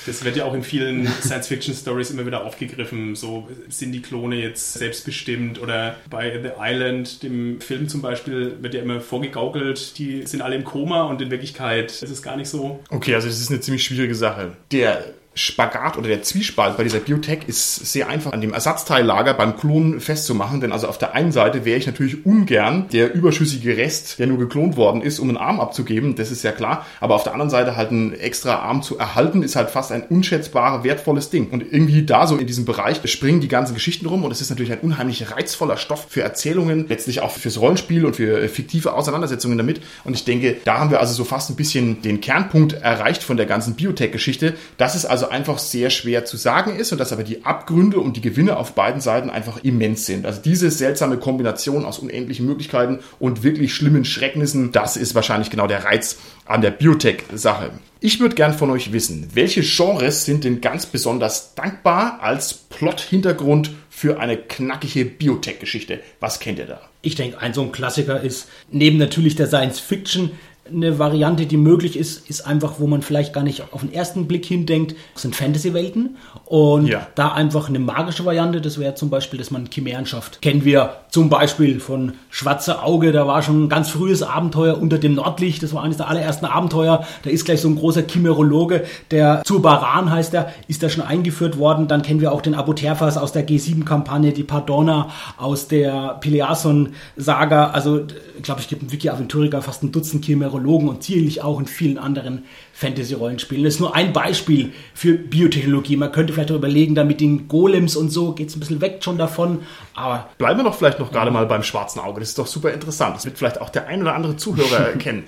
[0.06, 3.16] Das wird ja auch in vielen Science-Fiction-Stories immer wieder aufgegriffen.
[3.16, 8.74] So sind die Klone jetzt selbstbestimmt oder bei The Island, dem Film zum Beispiel, wird
[8.74, 12.50] ja immer vorgegaukelt, die sind alle im Koma und in Wirklichkeit ist es gar nicht
[12.50, 12.80] so.
[12.90, 14.54] Okay, also das ist eine ziemlich schwierige Sache.
[14.72, 19.56] Der Spagat oder der Zwiespalt bei dieser Biotech ist sehr einfach an dem Ersatzteillager beim
[19.56, 24.20] Klonen festzumachen, denn also auf der einen Seite wäre ich natürlich ungern der überschüssige Rest,
[24.20, 27.24] der nur geklont worden ist, um einen Arm abzugeben, das ist ja klar, aber auf
[27.24, 31.30] der anderen Seite halt einen extra Arm zu erhalten, ist halt fast ein unschätzbarer, wertvolles
[31.30, 31.50] Ding.
[31.50, 34.50] Und irgendwie da so in diesem Bereich springen die ganzen Geschichten rum und es ist
[34.50, 39.58] natürlich ein unheimlich reizvoller Stoff für Erzählungen, letztlich auch fürs Rollenspiel und für fiktive Auseinandersetzungen
[39.58, 39.82] damit.
[40.04, 43.38] Und ich denke, da haben wir also so fast ein bisschen den Kernpunkt erreicht von
[43.38, 47.24] der ganzen Biotech-Geschichte, dass es also einfach sehr schwer zu sagen ist und dass aber
[47.24, 50.26] die Abgründe und die Gewinne auf beiden Seiten einfach immens sind.
[50.26, 55.68] Also diese seltsame Kombination aus unendlichen Möglichkeiten und wirklich schlimmen Schrecknissen, das ist wahrscheinlich genau
[55.68, 57.72] der Reiz an der Biotech-Sache.
[58.00, 63.72] Ich würde gern von euch wissen, welche Genres sind denn ganz besonders dankbar als Plot-Hintergrund
[63.98, 66.02] für eine knackige Biotech-Geschichte?
[66.20, 66.82] Was kennt ihr da?
[67.02, 70.34] Ich denke, ein so ein Klassiker ist neben natürlich der Science Fiction
[70.72, 74.28] eine Variante, die möglich ist, ist einfach, wo man vielleicht gar nicht auf den ersten
[74.28, 76.18] Blick hindenkt, sind Fantasy-Welten.
[76.46, 77.08] Und Ja.
[77.16, 80.42] da einfach eine magische Variante, das wäre zum Beispiel, dass man Chimären schafft.
[80.42, 85.00] Kennen wir zum Beispiel von Schwarze Auge, da war schon ein ganz frühes Abenteuer unter
[85.00, 87.08] dem Nordlicht, das war eines der allerersten Abenteuer.
[87.24, 91.58] Da ist gleich so ein großer Chimerologe, der Zurbaran heißt er, ist da schon eingeführt
[91.58, 91.88] worden.
[91.88, 97.72] Dann kennen wir auch den Apoterfas aus der G7-Kampagne, die Pardona aus der Pileason-Saga.
[97.72, 98.02] Also,
[98.38, 101.66] ich glaube, ich gibt im Wiki Aventurica fast ein Dutzend Chimerologen und sicherlich auch in
[101.66, 102.44] vielen anderen
[102.78, 103.64] Fantasy-Rollenspielen.
[103.64, 105.98] Das ist nur ein Beispiel für Biotechnologie.
[105.98, 108.82] Man könnte vielleicht auch überlegen, da mit den Golems und so geht es ein bisschen
[108.82, 109.64] weg schon davon.
[109.96, 112.20] Aber Bleiben wir doch vielleicht noch gerade mal beim schwarzen Auge.
[112.20, 113.16] Das ist doch super interessant.
[113.16, 115.24] Das wird vielleicht auch der ein oder andere Zuhörer kennen.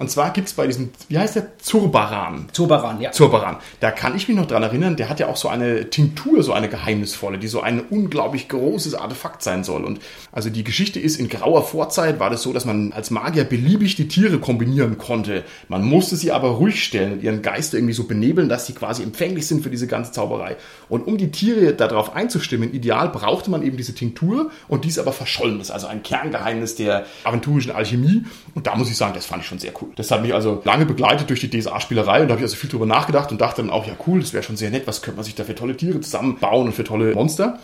[0.00, 1.58] Und zwar gibt es bei diesem, wie heißt der?
[1.58, 2.48] Zurbaran.
[2.52, 3.12] Zobaran, ja.
[3.12, 3.58] Zurbaran.
[3.80, 6.54] Da kann ich mich noch dran erinnern, der hat ja auch so eine Tinktur, so
[6.54, 9.84] eine geheimnisvolle, die so ein unglaublich großes Artefakt sein soll.
[9.84, 10.00] Und
[10.32, 13.94] also die Geschichte ist, in grauer Vorzeit war das so, dass man als Magier beliebig
[13.94, 15.44] die Tiere kombinieren konnte.
[15.68, 19.02] Man musste sie aber ruhig stellen und ihren Geist irgendwie so benebeln, dass sie quasi
[19.02, 20.56] empfänglich sind für diese ganze Zauberei.
[20.88, 24.98] Und um die Tiere darauf einzustimmen, ideal brauchte man eben diese Tinktur und die ist
[24.98, 25.58] aber verschollen.
[25.58, 28.24] Das ist also ein Kerngeheimnis der aventurischen Alchemie.
[28.54, 29.89] Und da muss ich sagen, das fand ich schon sehr cool.
[29.96, 32.70] Das hat mich also lange begleitet durch die DSA-Spielerei und da habe ich also viel
[32.70, 35.16] drüber nachgedacht und dachte dann auch, ja cool, das wäre schon sehr nett, was könnte
[35.16, 37.58] man sich da für tolle Tiere zusammenbauen und für tolle Monster.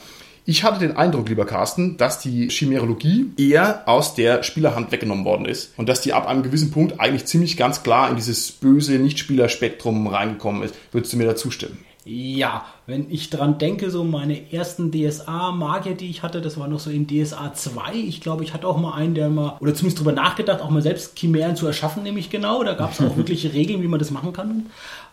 [0.48, 5.44] Ich hatte den Eindruck, lieber Carsten, dass die Chimerologie eher aus der Spielerhand weggenommen worden
[5.44, 8.92] ist und dass die ab einem gewissen Punkt eigentlich ziemlich ganz klar in dieses böse
[8.92, 10.76] Nichtspielerspektrum reingekommen ist.
[10.92, 11.78] Würdest du mir da zustimmen?
[12.04, 16.78] Ja, wenn ich dran denke, so meine ersten DSA-Magier, die ich hatte, das war noch
[16.78, 17.94] so in DSA 2.
[17.94, 20.82] Ich glaube, ich hatte auch mal einen, der mal, oder zumindest drüber nachgedacht, auch mal
[20.82, 22.62] selbst Chimären zu erschaffen, nämlich genau.
[22.62, 24.66] Da gab es auch wirklich Regeln, wie man das machen kann.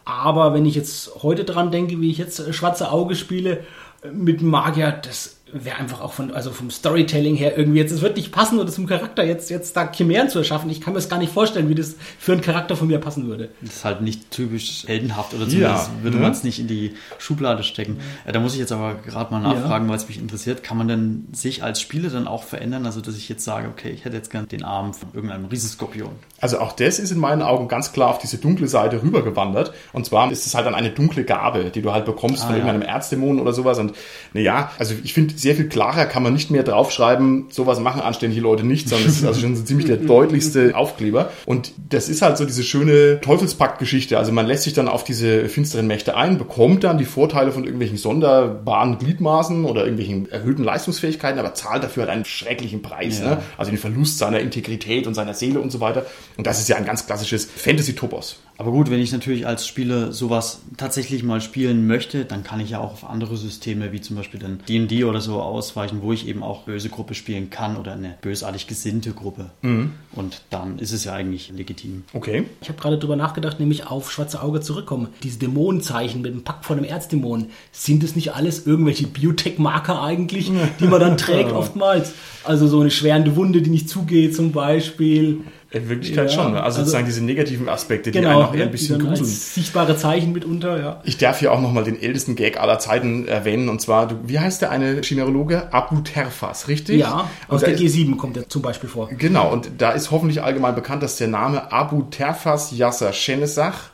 [0.06, 3.64] Aber wenn ich jetzt heute dran denke, wie ich jetzt Schwarze Auge spiele,
[4.12, 8.18] mit Magier, das wäre einfach auch von, also vom Storytelling her irgendwie jetzt, es wird
[8.18, 10.70] nicht passen oder zum Charakter jetzt, jetzt da Chimären zu erschaffen.
[10.70, 13.28] Ich kann mir das gar nicht vorstellen, wie das für einen Charakter von mir passen
[13.28, 13.50] würde.
[13.62, 16.24] Das ist halt nicht typisch heldenhaft oder zumindest ja, würde ne?
[16.24, 17.98] man es nicht in die Schublade stecken.
[18.26, 18.30] Ja.
[18.30, 19.92] Äh, da muss ich jetzt aber gerade mal nachfragen, ja.
[19.92, 20.64] weil es mich interessiert.
[20.64, 22.86] Kann man denn sich als Spieler dann auch verändern?
[22.86, 26.12] Also, dass ich jetzt sage, okay, ich hätte jetzt gern den Arm von irgendeinem Riesenskorpion.
[26.40, 29.74] Also auch das ist in meinen Augen ganz klar auf diese dunkle Seite rübergewandert.
[29.94, 32.56] Und zwar ist es halt dann eine dunkle Gabe, die du halt bekommst ah, von
[32.56, 33.80] irgendeinem Erzdämon oder sowas.
[33.80, 33.94] Und
[34.34, 38.42] naja, also ich finde, sehr viel klarer kann man nicht mehr draufschreiben, sowas machen anständige
[38.42, 41.30] Leute nicht, sondern es ist also schon so ziemlich der deutlichste Aufkleber.
[41.46, 44.18] Und das ist halt so diese schöne Teufelspakt-Geschichte.
[44.18, 47.64] Also man lässt sich dann auf diese finsteren Mächte ein, bekommt dann die Vorteile von
[47.64, 53.20] irgendwelchen sonderbaren Gliedmaßen oder irgendwelchen erhöhten Leistungsfähigkeiten, aber zahlt dafür halt einen schrecklichen Preis.
[53.20, 53.36] Ja.
[53.36, 53.38] Ne?
[53.58, 56.06] Also den Verlust seiner Integrität und seiner Seele und so weiter.
[56.38, 58.40] Und das ist ja ein ganz klassisches Fantasy-Topos.
[58.58, 62.70] Aber gut, wenn ich natürlich als Spieler sowas tatsächlich mal spielen möchte, dann kann ich
[62.70, 66.28] ja auch auf andere Systeme wie zum Beispiel dann D&D oder so ausweichen, wo ich
[66.28, 69.52] eben auch böse Gruppe spielen kann oder eine bösartig gesinnte Gruppe.
[69.62, 69.92] Mhm.
[70.14, 72.04] Und dann ist es ja eigentlich legitim.
[72.14, 72.46] Okay.
[72.62, 75.08] Ich habe gerade drüber nachgedacht, nämlich auf Schwarze Auge zurückkommen.
[75.24, 80.52] Diese Dämonenzeichen mit dem Pakt von einem Erzdämon, sind es nicht alles irgendwelche Biotech-Marker eigentlich,
[80.80, 82.14] die man dann trägt oftmals?
[82.44, 85.42] Also so eine schwerende Wunde, die nicht zugeht zum Beispiel.
[85.74, 86.52] In Wirklichkeit ja, schon.
[86.52, 86.58] Ne?
[86.58, 89.26] Also, also, sozusagen diese negativen Aspekte, die genau, einen auch eher ein bisschen gruseln.
[89.26, 91.02] Sichtbare Zeichen mitunter, ja.
[91.04, 93.70] Ich darf hier auch nochmal den ältesten Gag aller Zeiten erwähnen.
[93.70, 95.74] Und zwar, du, wie heißt der eine Chimerologe?
[95.74, 97.00] Abu Terfas, richtig?
[97.00, 99.10] Ja, aus der G7 kommt er zum Beispiel vor.
[99.10, 103.90] Genau, und da ist hoffentlich allgemein bekannt, dass der Name Abu Terfas Yasser Shenesach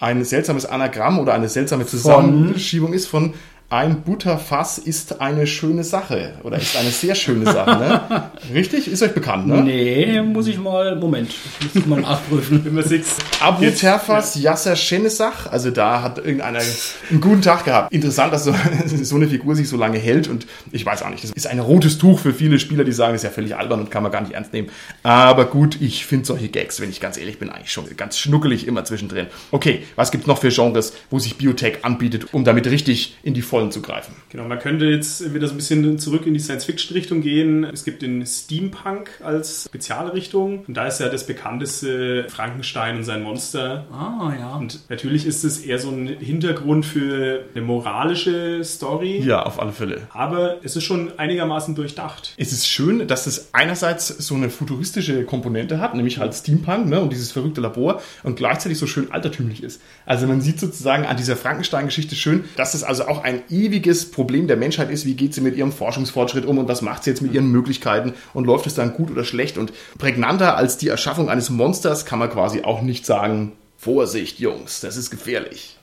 [0.00, 3.34] ein seltsames Anagramm oder eine seltsame Zusammenschiebung ist von
[3.70, 7.78] ein Butterfass ist eine schöne Sache oder ist eine sehr schöne Sache.
[7.78, 8.30] Ne?
[8.52, 8.88] Richtig?
[8.88, 9.62] Ist euch bekannt, ne?
[9.62, 12.64] Nee, muss ich mal, Moment, ich muss mal nachprüfen.
[12.64, 12.84] Wenn man
[13.38, 14.50] Abu Terfas ja.
[14.50, 16.58] Yasser Shenesach, also da hat irgendeiner
[17.10, 17.92] einen guten Tag gehabt.
[17.92, 18.52] Interessant, dass so,
[18.86, 21.60] so, eine Figur sich so lange hält und ich weiß auch nicht, das ist ein
[21.60, 24.10] rotes Tuch für viele Spieler, die sagen, das ist ja völlig albern und kann man
[24.10, 24.68] gar nicht ernst nehmen.
[25.04, 28.66] Aber gut, ich finde solche Gags, wenn ich ganz ehrlich bin, eigentlich schon ganz schnuckelig
[28.66, 29.28] immer zwischendrin.
[29.52, 33.42] Okay, was gibt's noch für Genres, wo sich Biotech anbietet, um damit richtig in die
[33.60, 34.14] Vollen zu greifen.
[34.30, 37.64] Genau, man könnte jetzt wieder so ein bisschen zurück in die Science-Fiction-Richtung gehen.
[37.64, 43.22] Es gibt den Steampunk als Spezialrichtung und da ist ja das bekannteste Frankenstein und sein
[43.22, 43.86] Monster.
[43.92, 44.56] Ah, ja.
[44.56, 49.20] Und natürlich ist es eher so ein Hintergrund für eine moralische Story.
[49.20, 50.02] Ja, auf alle Fälle.
[50.10, 52.34] Aber es ist schon einigermaßen durchdacht.
[52.36, 57.00] Es ist schön, dass es einerseits so eine futuristische Komponente hat, nämlich halt Steampunk ne,
[57.00, 59.80] und dieses verrückte Labor und gleichzeitig so schön altertümlich ist.
[60.06, 64.46] Also man sieht sozusagen an dieser Frankenstein-Geschichte schön, dass es also auch ein ewiges Problem
[64.46, 67.22] der Menschheit ist, wie geht sie mit ihrem Forschungsfortschritt um und was macht sie jetzt
[67.22, 69.58] mit ihren Möglichkeiten und läuft es dann gut oder schlecht.
[69.58, 74.80] Und prägnanter als die Erschaffung eines Monsters kann man quasi auch nicht sagen, Vorsicht, Jungs,
[74.80, 75.79] das ist gefährlich.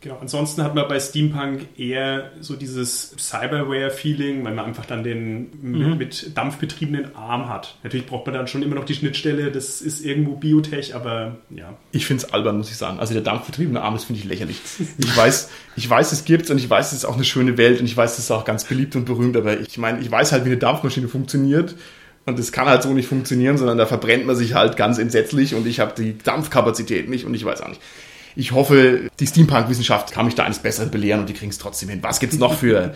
[0.00, 5.48] Genau, ansonsten hat man bei Steampunk eher so dieses Cyberware-Feeling, weil man einfach dann den
[5.60, 5.98] mhm.
[5.98, 7.76] mit, Dampf betriebenen Arm hat.
[7.82, 11.74] Natürlich braucht man dann schon immer noch die Schnittstelle, das ist irgendwo Biotech, aber ja.
[11.90, 13.00] Ich finde es albern, muss ich sagen.
[13.00, 14.60] Also der dampfbetriebene Arm, das finde ich lächerlich.
[14.98, 17.80] Ich weiß, ich weiß, es gibt's und ich weiß, es ist auch eine schöne Welt
[17.80, 20.30] und ich weiß, es ist auch ganz beliebt und berühmt, aber ich meine, ich weiß
[20.30, 21.74] halt, wie eine Dampfmaschine funktioniert.
[22.24, 25.54] Und es kann halt so nicht funktionieren, sondern da verbrennt man sich halt ganz entsetzlich
[25.54, 27.80] und ich habe die Dampfkapazität nicht und ich weiß auch nicht
[28.36, 31.88] ich hoffe, die Steampunk-Wissenschaft kann mich da eines Besseren belehren und die kriegen es trotzdem
[31.88, 32.02] hin.
[32.02, 32.94] Was gibt es noch für,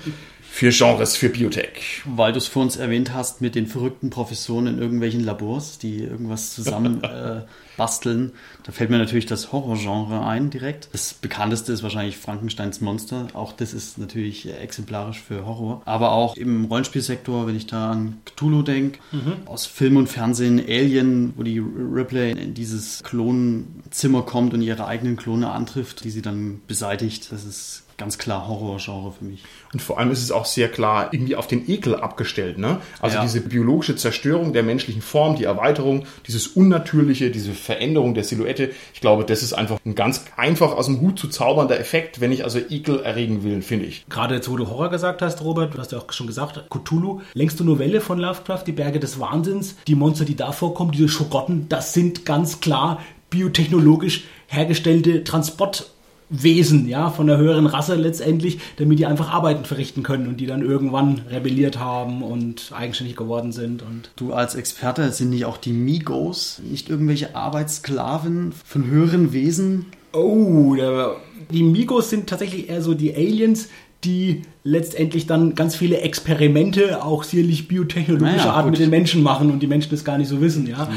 [0.52, 2.02] für Genres für Biotech?
[2.04, 6.04] Weil du es vor uns erwähnt hast mit den verrückten Professoren in irgendwelchen Labors, die
[6.04, 7.40] irgendwas zusammen äh,
[7.78, 8.32] basteln.
[8.62, 10.90] Da fällt mir natürlich das Horrorgenre ein direkt.
[10.92, 13.28] Das bekannteste ist wahrscheinlich Frankensteins Monster.
[13.32, 15.80] Auch das ist natürlich exemplarisch für Horror.
[15.86, 19.46] Aber auch im Rollenspielsektor, wenn ich da an Cthulhu denke, mhm.
[19.46, 25.16] aus Film und Fernsehen Alien, wo die Ripley in dieses Klonzimmer kommt und ihre eigenen
[25.16, 27.32] Klone antrifft, die sie dann beseitigt.
[27.32, 29.44] Das ist ganz klar Horrorgenre für mich.
[29.72, 32.58] Und vor allem ist es auch sehr klar irgendwie auf den Ekel abgestellt.
[32.58, 32.80] Ne?
[33.00, 33.22] Also ja.
[33.22, 38.72] diese biologische Zerstörung der menschlichen Form, die Erweiterung, dieses Unnatürliche, diese Veränderung der Silhouette.
[38.92, 42.32] Ich glaube, das ist einfach ein ganz einfach aus dem Hut zu zaubernder Effekt, wenn
[42.32, 44.04] ich also Ekel erregen will, finde ich.
[44.08, 47.20] Gerade jetzt, wo du Horror gesagt hast, Robert, du hast ja auch schon gesagt, Cthulhu,
[47.34, 51.68] längste Novelle von Lovecraft, die Berge des Wahnsinns, die Monster, die da vorkommen, diese Schogotten,
[51.68, 52.98] das sind ganz klar
[53.30, 55.92] biotechnologisch hergestellte Transport
[56.32, 60.46] Wesen, ja, von der höheren Rasse letztendlich, damit die einfach Arbeiten verrichten können und die
[60.46, 63.82] dann irgendwann rebelliert haben und eigenständig geworden sind.
[63.82, 69.86] Und du als Experte sind nicht auch die Migos nicht irgendwelche Arbeitssklaven von höheren Wesen?
[70.12, 71.16] Oh, der,
[71.50, 73.68] die Migos sind tatsächlich eher so die Aliens,
[74.04, 79.50] die letztendlich dann ganz viele Experimente, auch sicherlich biotechnologische naja, Art mit den Menschen machen
[79.50, 80.66] und die Menschen das gar nicht so wissen.
[80.66, 80.88] Ja?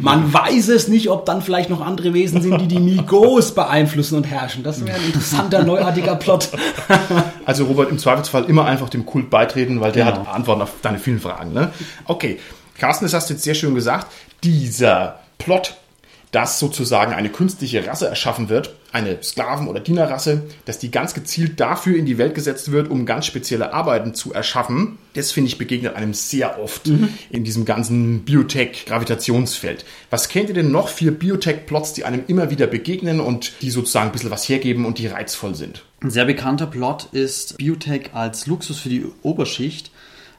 [0.00, 4.16] Man weiß es nicht, ob dann vielleicht noch andere Wesen sind, die die Migos beeinflussen
[4.16, 4.62] und herrschen.
[4.62, 6.50] Das wäre ein interessanter, neuartiger Plot.
[7.44, 10.18] also Robert, im Zweifelsfall immer einfach dem Kult beitreten, weil der genau.
[10.26, 11.52] hat Antworten auf deine vielen Fragen.
[11.52, 11.70] Ne?
[12.04, 12.38] Okay,
[12.78, 14.06] Carsten, das hast du jetzt sehr schön gesagt.
[14.42, 15.74] Dieser Plot
[16.30, 21.60] dass sozusagen eine künstliche Rasse erschaffen wird, eine Sklaven- oder Dienerrasse, dass die ganz gezielt
[21.60, 24.98] dafür in die Welt gesetzt wird, um ganz spezielle Arbeiten zu erschaffen.
[25.14, 27.10] Das finde ich begegnet einem sehr oft mhm.
[27.30, 29.84] in diesem ganzen Biotech-Gravitationsfeld.
[30.10, 34.06] Was kennt ihr denn noch für Biotech-Plots, die einem immer wieder begegnen und die sozusagen
[34.06, 35.84] ein bisschen was hergeben und die reizvoll sind?
[36.00, 39.90] Ein sehr bekannter Plot ist Biotech als Luxus für die Oberschicht.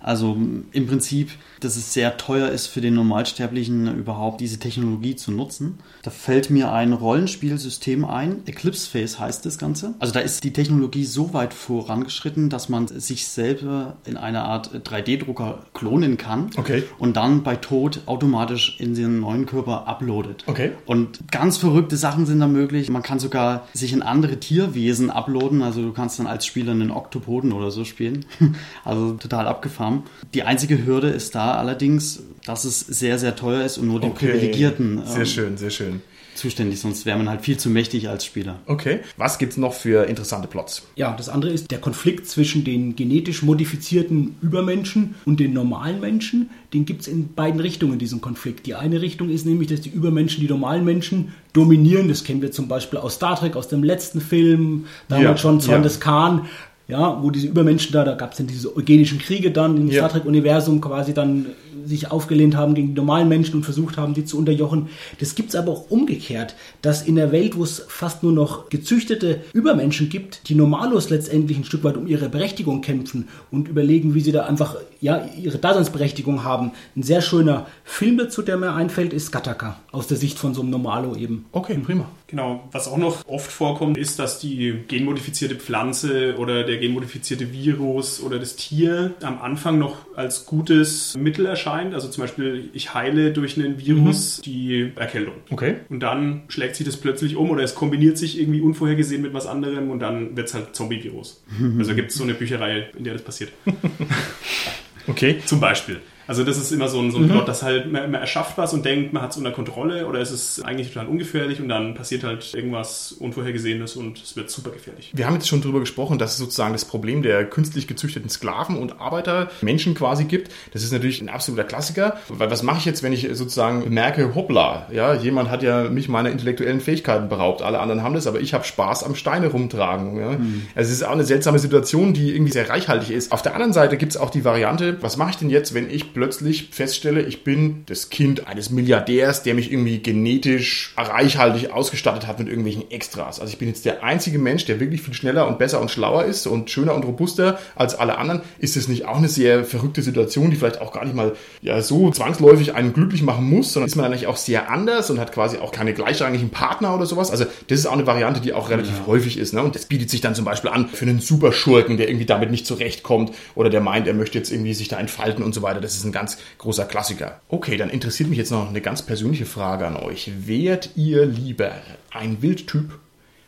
[0.01, 0.37] Also
[0.71, 5.79] im Prinzip dass es sehr teuer ist für den Normalsterblichen überhaupt diese Technologie zu nutzen.
[6.03, 9.93] Da fällt mir ein Rollenspielsystem ein, Eclipse Phase heißt das Ganze.
[9.99, 14.71] Also da ist die Technologie so weit vorangeschritten, dass man sich selber in einer Art
[14.73, 16.83] 3D-Drucker klonen kann okay.
[16.97, 20.43] und dann bei Tod automatisch in den neuen Körper uploadet.
[20.47, 20.71] Okay.
[20.85, 22.89] Und ganz verrückte Sachen sind da möglich.
[22.89, 25.61] Man kann sogar sich in andere Tierwesen uploaden.
[25.61, 28.25] Also du kannst dann als Spieler einen Oktopoden oder so spielen.
[28.85, 30.03] also total abgefahren.
[30.33, 34.11] Die einzige Hürde ist da, allerdings, dass es sehr, sehr teuer ist und nur den
[34.11, 34.31] okay.
[34.31, 36.01] Privilegierten sehr ähm, schön, sehr schön.
[36.39, 38.59] zuständig, sonst wäre man halt viel zu mächtig als Spieler.
[38.65, 38.99] Okay.
[39.17, 40.87] Was gibt es noch für interessante Plots?
[40.95, 46.49] Ja, das andere ist der Konflikt zwischen den genetisch modifizierten Übermenschen und den normalen Menschen.
[46.73, 48.65] Den gibt es in beiden Richtungen, diesen Konflikt.
[48.65, 52.07] Die eine Richtung ist nämlich, dass die Übermenschen die normalen Menschen dominieren.
[52.07, 55.61] Das kennen wir zum Beispiel aus Star Trek, aus dem letzten Film, damals ja, schon
[55.61, 55.83] Zorn ja.
[55.83, 56.47] des Khan
[56.89, 59.99] ja, wo diese Übermenschen da, da gab es dann diese eugenischen Kriege dann im ja.
[59.99, 61.45] Star Trek-Universum quasi dann
[61.85, 64.89] sich aufgelehnt haben gegen die normalen Menschen und versucht haben, die zu unterjochen.
[65.19, 68.69] Das gibt es aber auch umgekehrt, dass in der Welt, wo es fast nur noch
[68.69, 74.15] gezüchtete Übermenschen gibt, die normalos letztendlich ein Stück weit um ihre Berechtigung kämpfen und überlegen,
[74.15, 76.71] wie sie da einfach ja, ihre Daseinsberechtigung haben.
[76.95, 80.61] Ein sehr schöner Film dazu, der mir einfällt, ist Gattaca, aus der Sicht von so
[80.61, 81.45] einem Normalo eben.
[81.51, 82.05] Okay, prima.
[82.27, 88.21] Genau, was auch noch oft vorkommt, ist, dass die genmodifizierte Pflanze oder der genmodifizierte Virus
[88.21, 91.58] oder das Tier am Anfang noch als gutes Mittel erscheint.
[91.67, 94.41] Also zum Beispiel, ich heile durch einen Virus mhm.
[94.43, 95.35] die Erkältung.
[95.49, 95.75] Okay.
[95.89, 99.47] Und dann schlägt sich das plötzlich um oder es kombiniert sich irgendwie unvorhergesehen mit was
[99.47, 101.43] anderem und dann wird es halt Zombie-Virus.
[101.77, 103.51] Also gibt es so eine Bücherei, in der das passiert.
[105.07, 105.37] okay.
[105.45, 105.99] Zum Beispiel.
[106.29, 107.29] Also das ist immer so ein, so ein mhm.
[107.29, 110.19] Plot, dass halt man, man, erschafft was und denkt, man hat es unter Kontrolle oder
[110.21, 114.69] es ist eigentlich total ungefährlich und dann passiert halt irgendwas Unvorhergesehenes und es wird super
[114.69, 115.09] gefährlich.
[115.15, 118.77] Wir haben jetzt schon darüber gesprochen, dass es sozusagen das Problem der künstlich gezüchteten Sklaven
[118.77, 120.51] und Arbeiter, Menschen quasi gibt.
[120.71, 124.35] Das ist natürlich ein absoluter Klassiker, weil was mache ich jetzt, wenn ich sozusagen merke,
[124.35, 128.39] hoppla, ja, jemand hat ja mich meiner intellektuellen Fähigkeiten beraubt, alle anderen haben das, aber
[128.39, 130.15] ich habe Spaß am Steine rumtragen.
[130.19, 130.33] Ja?
[130.33, 130.67] Mhm.
[130.75, 133.31] Also es ist auch eine seltsame Situation, die irgendwie sehr reichhaltig ist.
[133.31, 135.89] Auf der anderen Seite gibt es auch die Variante, was mache ich denn jetzt, wenn
[135.89, 142.27] ich plötzlich feststelle, ich bin das Kind eines Milliardärs, der mich irgendwie genetisch reichhaltig ausgestattet
[142.27, 143.39] hat mit irgendwelchen Extras.
[143.39, 146.25] Also ich bin jetzt der einzige Mensch, der wirklich viel schneller und besser und schlauer
[146.25, 148.41] ist und schöner und robuster als alle anderen.
[148.57, 151.81] Ist das nicht auch eine sehr verrückte Situation, die vielleicht auch gar nicht mal ja,
[151.81, 155.31] so zwangsläufig einen glücklich machen muss, sondern ist man eigentlich auch sehr anders und hat
[155.31, 157.31] quasi auch keine gleichrangigen Partner oder sowas.
[157.31, 159.07] Also das ist auch eine Variante, die auch relativ ja.
[159.07, 159.53] häufig ist.
[159.53, 159.63] Ne?
[159.63, 162.65] Und das bietet sich dann zum Beispiel an für einen Superschurken, der irgendwie damit nicht
[162.65, 165.79] zurechtkommt oder der meint, er möchte jetzt irgendwie sich da entfalten und so weiter.
[165.79, 167.41] Das ist ein ganz großer Klassiker.
[167.47, 170.31] Okay, dann interessiert mich jetzt noch eine ganz persönliche Frage an euch.
[170.47, 171.71] Wärt ihr lieber
[172.11, 172.99] ein Wildtyp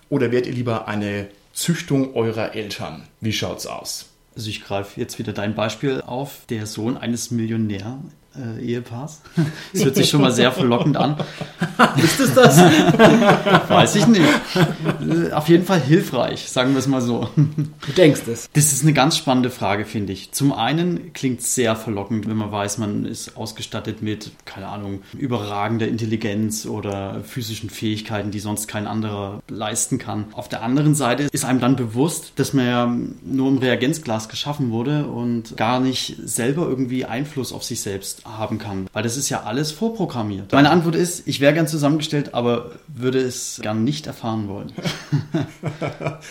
[0.09, 3.07] oder wärt ihr lieber eine Züchtung eurer Eltern?
[3.19, 4.07] Wie schaut's aus?
[4.35, 6.45] Also ich greife jetzt wieder dein Beispiel auf.
[6.49, 7.97] Der Sohn eines Millionärs
[8.37, 9.21] äh, Ehepaars.
[9.73, 11.15] Das hört sich schon mal sehr verlockend an.
[11.97, 12.57] Ist es das?
[13.69, 14.21] Weiß ich nicht.
[14.55, 17.29] Äh, auf jeden Fall hilfreich, sagen wir es mal so.
[17.35, 18.49] Du denkst es.
[18.53, 20.31] Das ist eine ganz spannende Frage, finde ich.
[20.31, 25.01] Zum einen klingt es sehr verlockend, wenn man weiß, man ist ausgestattet mit, keine Ahnung,
[25.17, 30.25] überragender Intelligenz oder physischen Fähigkeiten, die sonst kein anderer leisten kann.
[30.33, 34.71] Auf der anderen Seite ist einem dann bewusst, dass man ja nur im Reagenzglas geschaffen
[34.71, 38.87] wurde und gar nicht selber irgendwie Einfluss auf sich selbst haben kann.
[38.93, 40.51] Weil das ist ja alles vorprogrammiert.
[40.51, 44.73] Meine Antwort ist, ich wäre gern zusammengestellt, aber würde es gern nicht erfahren wollen.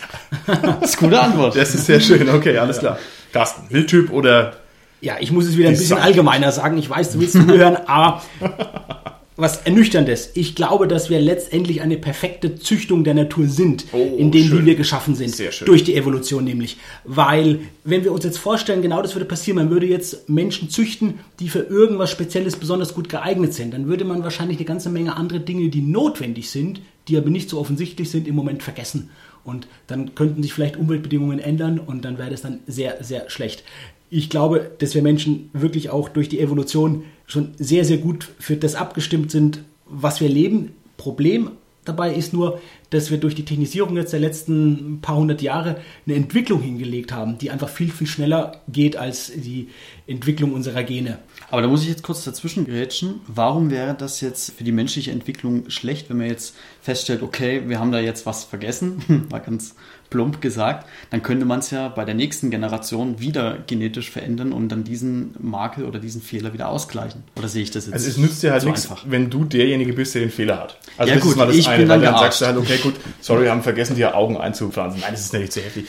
[0.45, 1.55] das ist eine gute Antwort.
[1.55, 2.29] Das ist sehr schön.
[2.29, 2.97] Okay, alles klar.
[3.31, 4.53] Carsten, Wildtyp oder
[5.01, 6.77] ja, ich muss es wieder ein bisschen allgemeiner sagen.
[6.77, 8.21] Ich weiß, du willst zuhören, aber
[9.41, 10.31] was Ernüchterndes.
[10.35, 14.59] Ich glaube, dass wir letztendlich eine perfekte Züchtung der Natur sind, Oh, in dem, schön.
[14.61, 15.35] wie wir geschaffen sind.
[15.35, 15.65] Sehr schön.
[15.65, 16.77] Durch die Evolution nämlich.
[17.03, 21.15] Weil, wenn wir uns jetzt vorstellen, genau das würde passieren, man würde jetzt Menschen züchten,
[21.39, 25.15] die für irgendwas Spezielles besonders gut geeignet sind, dann würde man wahrscheinlich eine ganze Menge
[25.17, 29.09] andere Dinge, die notwendig sind, die aber nicht so offensichtlich sind, im Moment vergessen.
[29.43, 33.63] Und dann könnten sich vielleicht Umweltbedingungen ändern und dann wäre das dann sehr, sehr schlecht.
[34.11, 38.57] Ich glaube, dass wir Menschen wirklich auch durch die Evolution schon sehr, sehr gut für
[38.57, 40.73] das abgestimmt sind, was wir leben.
[40.97, 41.51] Problem
[41.85, 46.15] dabei ist nur, dass wir durch die Technisierung jetzt der letzten paar hundert Jahre eine
[46.15, 49.69] Entwicklung hingelegt haben, die einfach viel, viel schneller geht als die
[50.07, 51.19] Entwicklung unserer Gene.
[51.49, 53.21] Aber da muss ich jetzt kurz dazwischen grätschen.
[53.27, 57.79] Warum wäre das jetzt für die menschliche Entwicklung schlecht, wenn man jetzt feststellt, okay, wir
[57.79, 59.75] haben da jetzt was vergessen, mal ganz
[60.11, 64.69] plump gesagt, dann könnte man es ja bei der nächsten Generation wieder genetisch verändern und
[64.69, 67.23] dann diesen Makel oder diesen Fehler wieder ausgleichen.
[67.35, 69.03] Oder sehe ich das jetzt Also es nützt dir halt zu nichts, einfach?
[69.07, 70.77] wenn du derjenige bist, der den Fehler hat.
[70.97, 72.45] Also Ja, das gut, ist mal das ich eine, bin weil dann dann sagst du
[72.45, 75.01] halt, okay, gut, sorry, wir haben vergessen, dir Augen einzupflanzen.
[75.01, 75.87] Nein, das ist nicht so heftig.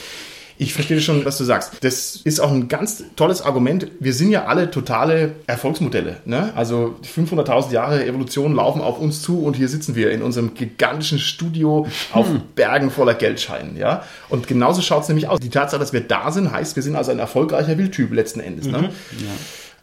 [0.57, 1.73] Ich verstehe schon, was du sagst.
[1.81, 3.87] Das ist auch ein ganz tolles Argument.
[3.99, 6.17] Wir sind ja alle totale Erfolgsmodelle.
[6.25, 6.53] Ne?
[6.55, 11.19] Also 500.000 Jahre Evolution laufen auf uns zu und hier sitzen wir in unserem gigantischen
[11.19, 12.41] Studio auf Hm.
[12.55, 13.75] Bergen voller Geldscheinen.
[13.77, 14.03] Ja?
[14.29, 15.39] Und genauso schaut es nämlich aus.
[15.39, 18.67] Die Tatsache, dass wir da sind, heißt, wir sind also ein erfolgreicher Wildtyp letzten Endes.
[18.67, 18.89] Ne?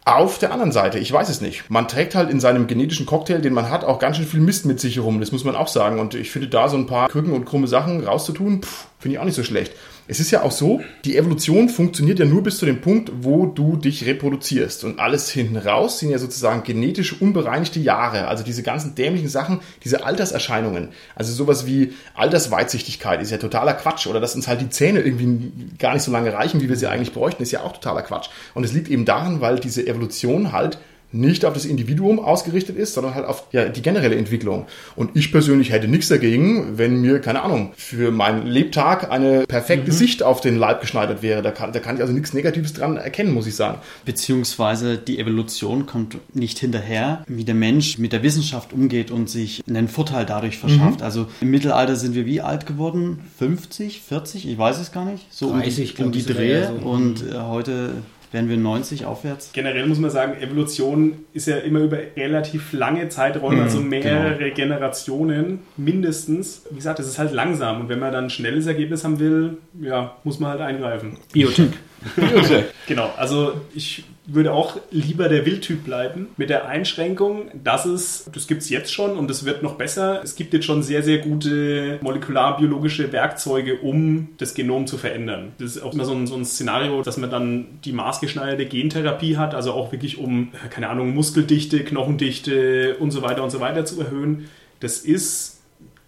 [0.03, 1.69] Auf der anderen Seite, ich weiß es nicht.
[1.69, 4.65] Man trägt halt in seinem genetischen Cocktail, den man hat, auch ganz schön viel Mist
[4.65, 5.19] mit sich herum.
[5.19, 5.99] Das muss man auch sagen.
[5.99, 8.61] Und ich finde da so ein paar Krücken und krumme Sachen rauszutun,
[8.97, 9.73] finde ich auch nicht so schlecht.
[10.07, 13.45] Es ist ja auch so, die Evolution funktioniert ja nur bis zu dem Punkt, wo
[13.45, 14.83] du dich reproduzierst.
[14.83, 18.27] Und alles hinten raus sind ja sozusagen genetisch unbereinigte Jahre.
[18.27, 20.89] Also diese ganzen dämlichen Sachen, diese Alterserscheinungen.
[21.15, 24.07] Also sowas wie Altersweitsichtigkeit ist ja totaler Quatsch.
[24.07, 26.87] Oder dass uns halt die Zähne irgendwie gar nicht so lange reichen, wie wir sie
[26.87, 28.29] eigentlich bräuchten, ist ja auch totaler Quatsch.
[28.53, 30.77] Und es liegt eben daran, weil diese Evolution halt
[31.11, 34.65] nicht auf das Individuum ausgerichtet ist, sondern halt auf ja, die generelle Entwicklung.
[34.95, 39.91] Und ich persönlich hätte nichts dagegen, wenn mir, keine Ahnung, für meinen Lebtag eine perfekte
[39.91, 41.41] Sicht auf den Leib geschneidert wäre.
[41.41, 43.79] Da kann, da kann ich also nichts Negatives dran erkennen, muss ich sagen.
[44.05, 49.63] Beziehungsweise die Evolution kommt nicht hinterher, wie der Mensch mit der Wissenschaft umgeht und sich
[49.67, 51.01] einen Vorteil dadurch verschafft.
[51.01, 53.19] Also im Mittelalter sind wir wie alt geworden?
[53.39, 54.47] 50, 40?
[54.47, 55.25] Ich weiß es gar nicht.
[55.33, 56.59] So um 30, die, glaub um die sogar Drehe.
[56.59, 56.87] eher so.
[56.87, 57.93] Und äh, heute
[58.31, 59.51] werden wir 90 aufwärts.
[59.53, 65.59] Generell muss man sagen, Evolution ist ja immer über relativ lange Zeiträume, also mehrere Generationen
[65.77, 66.63] mindestens.
[66.69, 69.57] Wie gesagt, es ist halt langsam und wenn man dann ein schnelles Ergebnis haben will,
[69.81, 71.17] ja, muss man halt eingreifen.
[71.33, 71.71] Biotech.
[72.87, 78.47] Genau, also ich würde auch lieber der Wildtyp bleiben, mit der Einschränkung, dass es, das
[78.47, 81.19] gibt es jetzt schon und es wird noch besser, es gibt jetzt schon sehr, sehr
[81.19, 85.53] gute molekularbiologische Werkzeuge, um das Genom zu verändern.
[85.57, 89.37] Das ist auch immer so ein, so ein Szenario, dass man dann die maßgeschneiderte Gentherapie
[89.37, 93.85] hat, also auch wirklich um, keine Ahnung, Muskeldichte, Knochendichte und so weiter und so weiter
[93.85, 94.49] zu erhöhen.
[94.79, 95.60] Das ist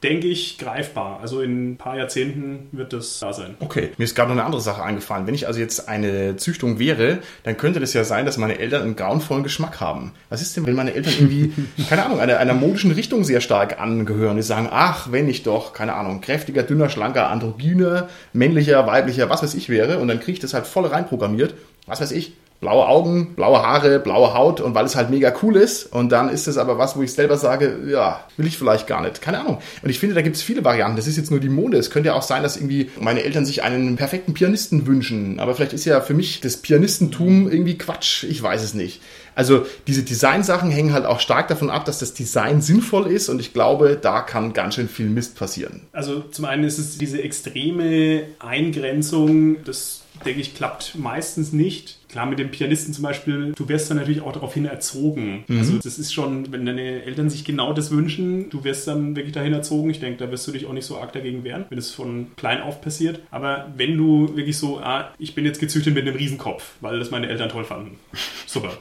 [0.04, 1.20] denke ich, greifbar.
[1.22, 3.56] Also in ein paar Jahrzehnten wird das da sein.
[3.60, 5.26] Okay, mir ist gerade noch eine andere Sache eingefallen.
[5.26, 8.82] Wenn ich also jetzt eine Züchtung wäre, dann könnte das ja sein, dass meine Eltern
[8.82, 10.12] einen grauenvollen Geschmack haben.
[10.30, 11.54] Was ist denn, wenn meine Eltern irgendwie,
[11.90, 14.36] keine Ahnung, einer, einer modischen Richtung sehr stark angehören?
[14.36, 19.42] Die sagen, ach, wenn ich doch, keine Ahnung, kräftiger, dünner, schlanker, androgyner, männlicher, weiblicher, was
[19.42, 20.00] weiß ich wäre.
[20.00, 21.56] Und dann kriege ich das halt voll reinprogrammiert.
[21.86, 25.58] Was weiß ich, blaue Augen, blaue Haare, blaue Haut und weil es halt mega cool
[25.58, 28.88] ist und dann ist es aber was, wo ich selber sage, ja, will ich vielleicht
[28.88, 29.22] gar nicht.
[29.22, 29.60] Keine Ahnung.
[29.82, 30.96] Und ich finde, da gibt es viele Varianten.
[30.96, 31.78] Das ist jetzt nur die Mode.
[31.78, 35.42] Es könnte ja auch sein, dass irgendwie meine Eltern sich einen perfekten Pianisten wünschen.
[35.42, 38.24] Aber vielleicht ist ja für mich das Pianistentum irgendwie Quatsch.
[38.24, 39.02] Ich weiß es nicht.
[39.36, 43.40] Also diese Designsachen hängen halt auch stark davon ab, dass das Design sinnvoll ist und
[43.40, 45.82] ich glaube, da kann ganz schön viel Mist passieren.
[45.92, 51.98] Also zum einen ist es diese extreme Eingrenzung, das denke ich klappt meistens nicht.
[52.14, 55.46] Klar, mit dem Pianisten zum Beispiel, du wirst dann natürlich auch daraufhin erzogen.
[55.50, 59.34] Also das ist schon, wenn deine Eltern sich genau das wünschen, du wirst dann wirklich
[59.34, 59.90] dahin erzogen.
[59.90, 62.28] Ich denke, da wirst du dich auch nicht so arg dagegen wehren, wenn es von
[62.36, 63.22] klein auf passiert.
[63.32, 67.10] Aber wenn du wirklich so, ah, ich bin jetzt gezüchtet mit einem Riesenkopf, weil das
[67.10, 67.98] meine Eltern toll fanden.
[68.46, 68.78] Super.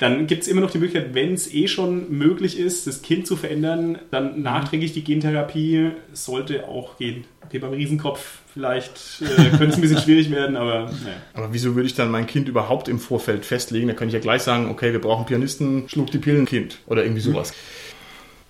[0.00, 3.28] dann gibt es immer noch die Möglichkeit, wenn es eh schon möglich ist, das Kind
[3.28, 7.24] zu verändern, dann nachträglich die Gentherapie sollte auch gehen.
[7.44, 11.16] Okay, beim Riesenkopf vielleicht äh, könnte es ein bisschen schwierig werden, aber naja.
[11.34, 13.88] Aber wieso würde ich dann mein Kind überhaupt im Vorfeld festlegen?
[13.88, 16.80] Da könnte ich ja gleich sagen, okay, wir brauchen Pianisten, schlug die Pillen, Kind.
[16.86, 17.52] Oder irgendwie sowas.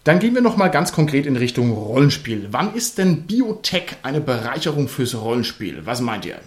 [0.05, 2.49] Dann gehen wir nochmal ganz konkret in Richtung Rollenspiel.
[2.51, 5.83] Wann ist denn Biotech eine Bereicherung fürs Rollenspiel?
[5.85, 6.41] Was meint ihr?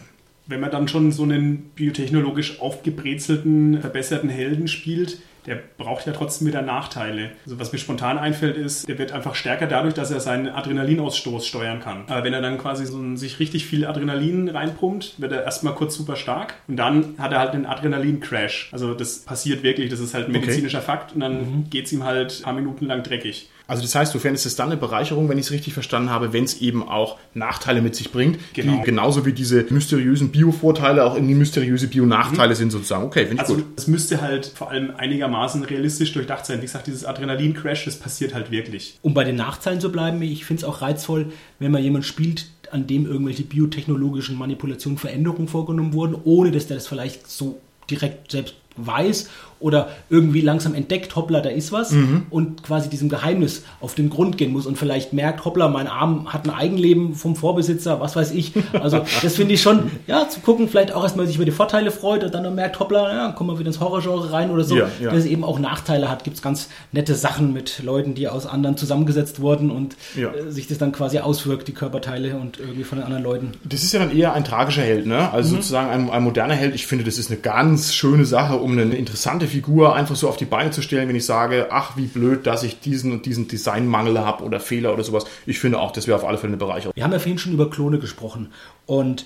[0.46, 6.48] wenn man dann schon so einen biotechnologisch aufgebrezelten, verbesserten Helden spielt, der braucht ja trotzdem
[6.48, 7.32] wieder Nachteile.
[7.46, 11.46] Also was mir spontan einfällt ist, der wird einfach stärker dadurch, dass er seinen Adrenalinausstoß
[11.46, 12.04] steuern kann.
[12.08, 15.76] Aber wenn er dann quasi so ein, sich richtig viel Adrenalin reinpumpt, wird er erstmal
[15.76, 18.70] kurz super stark und dann hat er halt einen Adrenalin-Crash.
[18.72, 20.88] Also das passiert wirklich, das ist halt ein medizinischer okay.
[20.88, 21.70] Fakt und dann mhm.
[21.70, 23.50] geht es ihm halt ein paar Minuten lang dreckig.
[23.68, 26.34] Also das heißt, du fändest es dann eine Bereicherung, wenn ich es richtig verstanden habe,
[26.34, 28.78] wenn es eben auch Nachteile mit sich bringt, genau.
[28.78, 32.58] die genauso wie diese mysteriösen Bio-Vorteile auch irgendwie mysteriöse Bio-Nachteile mhm.
[32.58, 33.04] sind sozusagen.
[33.06, 33.66] Okay, finde ich also, gut.
[33.78, 36.58] Es müsste halt vor allem einigermaßen realistisch durchdacht sein.
[36.58, 39.00] Wie gesagt, dieses Adrenalin-Crash, das passiert halt wirklich.
[39.02, 42.48] Um bei den Nachteilen zu bleiben, ich finde es auch reizvoll, wenn man jemanden spielt,
[42.72, 47.60] an dem irgendwelche biotechnologischen Manipulationen, Veränderungen vorgenommen wurden, ohne dass der das vielleicht so
[47.90, 49.30] direkt selbst weiß
[49.64, 52.28] oder irgendwie langsam entdeckt, hoppla, da ist was mhm.
[52.30, 56.32] und quasi diesem Geheimnis auf den Grund gehen muss und vielleicht merkt, hoppla, mein Arm
[56.32, 58.54] hat ein Eigenleben vom Vorbesitzer, was weiß ich.
[58.74, 61.92] Also das finde ich schon, ja, zu gucken, vielleicht auch erstmal sich über die Vorteile
[61.92, 64.76] freut und dann noch merkt, hoppla, ja, kommen wir wieder ins Horrorgenre rein oder so,
[64.76, 65.12] ja, ja.
[65.12, 66.26] dass es eben auch Nachteile hat.
[66.26, 70.32] Gibt es ganz nette Sachen mit Leuten, die aus anderen zusammengesetzt wurden und ja.
[70.34, 73.52] äh, sich das dann quasi auswirkt, die Körperteile und irgendwie von den anderen Leuten.
[73.64, 75.32] Das ist ja dann eher ein tragischer Held, ne?
[75.32, 75.56] Also mhm.
[75.56, 76.76] sozusagen ein, ein moderner Held.
[76.76, 80.38] Ich finde, das ist eine ganz schöne Sache, um eine interessante Figur einfach so auf
[80.38, 83.48] die Beine zu stellen, wenn ich sage, ach, wie blöd, dass ich diesen und diesen
[83.48, 85.26] Designmangel habe oder Fehler oder sowas.
[85.46, 86.96] Ich finde auch, das wäre auf alle Fälle eine Bereicherung.
[86.96, 88.52] Wir haben ja vorhin schon über Klone gesprochen
[88.88, 89.26] und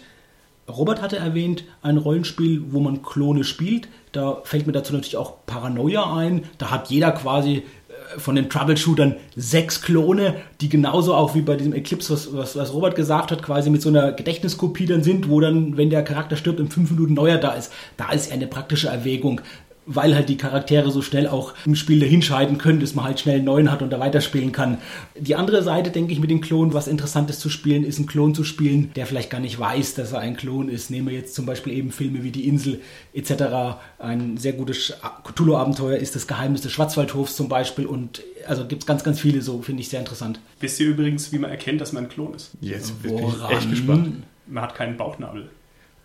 [0.70, 3.88] Robert hatte erwähnt, ein Rollenspiel, wo man Klone spielt.
[4.12, 6.44] Da fällt mir dazu natürlich auch Paranoia ein.
[6.58, 11.56] Da hat jeder quasi äh, von den Troubleshootern sechs Klone, die genauso auch wie bei
[11.56, 15.30] diesem Eclipse, was, was, was, Robert gesagt hat, quasi mit so einer Gedächtniskopie dann sind,
[15.30, 17.72] wo dann, wenn der Charakter stirbt, in fünf Minuten neuer da ist.
[17.96, 19.40] Da ist eine praktische Erwägung
[19.88, 23.38] weil halt die Charaktere so schnell auch im Spiel dahinscheiden können, dass man halt schnell
[23.38, 24.78] einen neuen hat und da weiterspielen kann.
[25.18, 28.08] Die andere Seite, denke ich, mit den Klonen, was interessant ist zu spielen, ist einen
[28.08, 30.92] Klon zu spielen, der vielleicht gar nicht weiß, dass er ein Klon ist.
[30.92, 32.82] Nehmen wir jetzt zum Beispiel eben Filme wie Die Insel
[33.14, 33.78] etc.
[33.98, 38.88] Ein sehr gutes Cthulhu-Abenteuer ist das Geheimnis des Schwarzwaldhofs zum Beispiel und also gibt es
[38.88, 40.40] ganz, ganz viele so, finde ich sehr interessant.
[40.60, 42.52] Wisst ihr übrigens, wie man erkennt, dass man ein Klon ist?
[42.60, 44.24] Jetzt bin ich echt gespannt.
[44.48, 45.50] Man hat keinen Bauchnabel.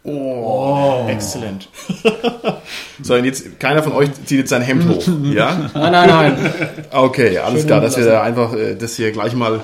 [0.04, 1.68] Oh, exzellent.
[3.02, 5.70] so, und jetzt, keiner von euch zieht jetzt sein Hemd hoch, ja?
[5.74, 6.54] Nein, nein, nein.
[6.90, 9.62] Okay, alles Schön klar, dass wir da einfach äh, das hier gleich mal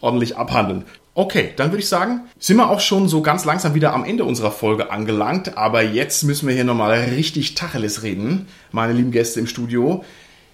[0.00, 0.84] ordentlich abhandeln.
[1.14, 4.24] Okay, dann würde ich sagen, sind wir auch schon so ganz langsam wieder am Ende
[4.24, 9.40] unserer Folge angelangt, aber jetzt müssen wir hier nochmal richtig Tacheles reden, meine lieben Gäste
[9.40, 10.04] im Studio.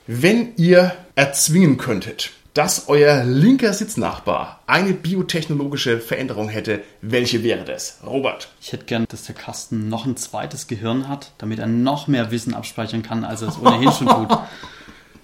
[0.06, 7.98] Wenn ihr erzwingen könntet, dass euer linker Sitznachbar eine biotechnologische Veränderung hätte, welche wäre das?
[8.06, 8.48] Robert.
[8.62, 12.30] Ich hätte gern, dass der Kasten noch ein zweites Gehirn hat, damit er noch mehr
[12.30, 14.38] Wissen abspeichern kann, als er es ohnehin schon tut.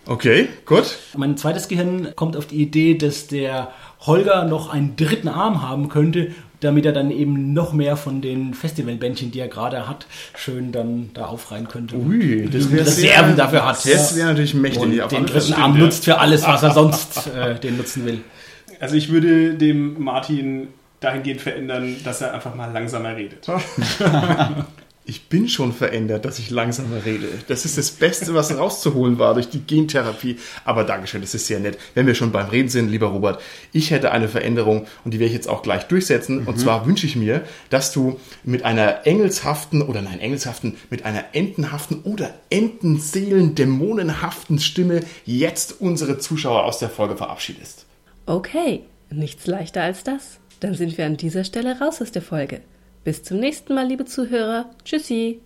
[0.05, 0.99] Okay, gut.
[1.17, 3.71] Mein zweites Gehirn kommt auf die Idee, dass der
[4.01, 6.33] Holger noch einen dritten Arm haben könnte
[6.63, 10.07] damit er dann eben noch mehr von den Festivalbändchen, die er gerade hat,
[10.37, 11.97] schön dann da aufreihen könnte.
[11.97, 13.85] Ui, das wäre Reserven dafür hat.
[13.85, 14.83] Das wäre natürlich mächtig.
[14.83, 15.85] Und den dritten Arm ja.
[15.85, 18.21] nutzt für alles, was er sonst äh, den nutzen will.
[18.81, 20.69] Also ich würde dem Martin
[21.01, 23.47] dahingehend verändern, dass er einfach mal langsamer redet.
[25.05, 27.27] ich bin schon verändert, dass ich langsamer rede.
[27.49, 30.37] Das ist das Beste, was rauszuholen war durch die Gentherapie.
[30.65, 31.77] Aber Dankeschön, das ist sehr nett.
[31.95, 33.41] Wenn wir schon beim Reden sind, lieber Robert,
[33.73, 36.43] ich hätte eine Veränderung und die werde ich jetzt auch gleich durchsetzen.
[36.43, 36.49] Mhm.
[36.49, 41.25] Und zwar wünsche ich mir, dass du mit einer engelshaften oder nein, engelshaften, mit einer
[41.33, 47.87] entenhaften oder entenseelen, dämonenhaften Stimme jetzt unsere Zuschauer aus der Folge verabschiedest.
[48.27, 50.39] Okay, nichts leichter als das.
[50.61, 52.61] Dann sind wir an dieser Stelle raus aus der Folge.
[53.05, 54.71] Bis zum nächsten Mal, liebe Zuhörer.
[54.85, 55.41] Tschüssi.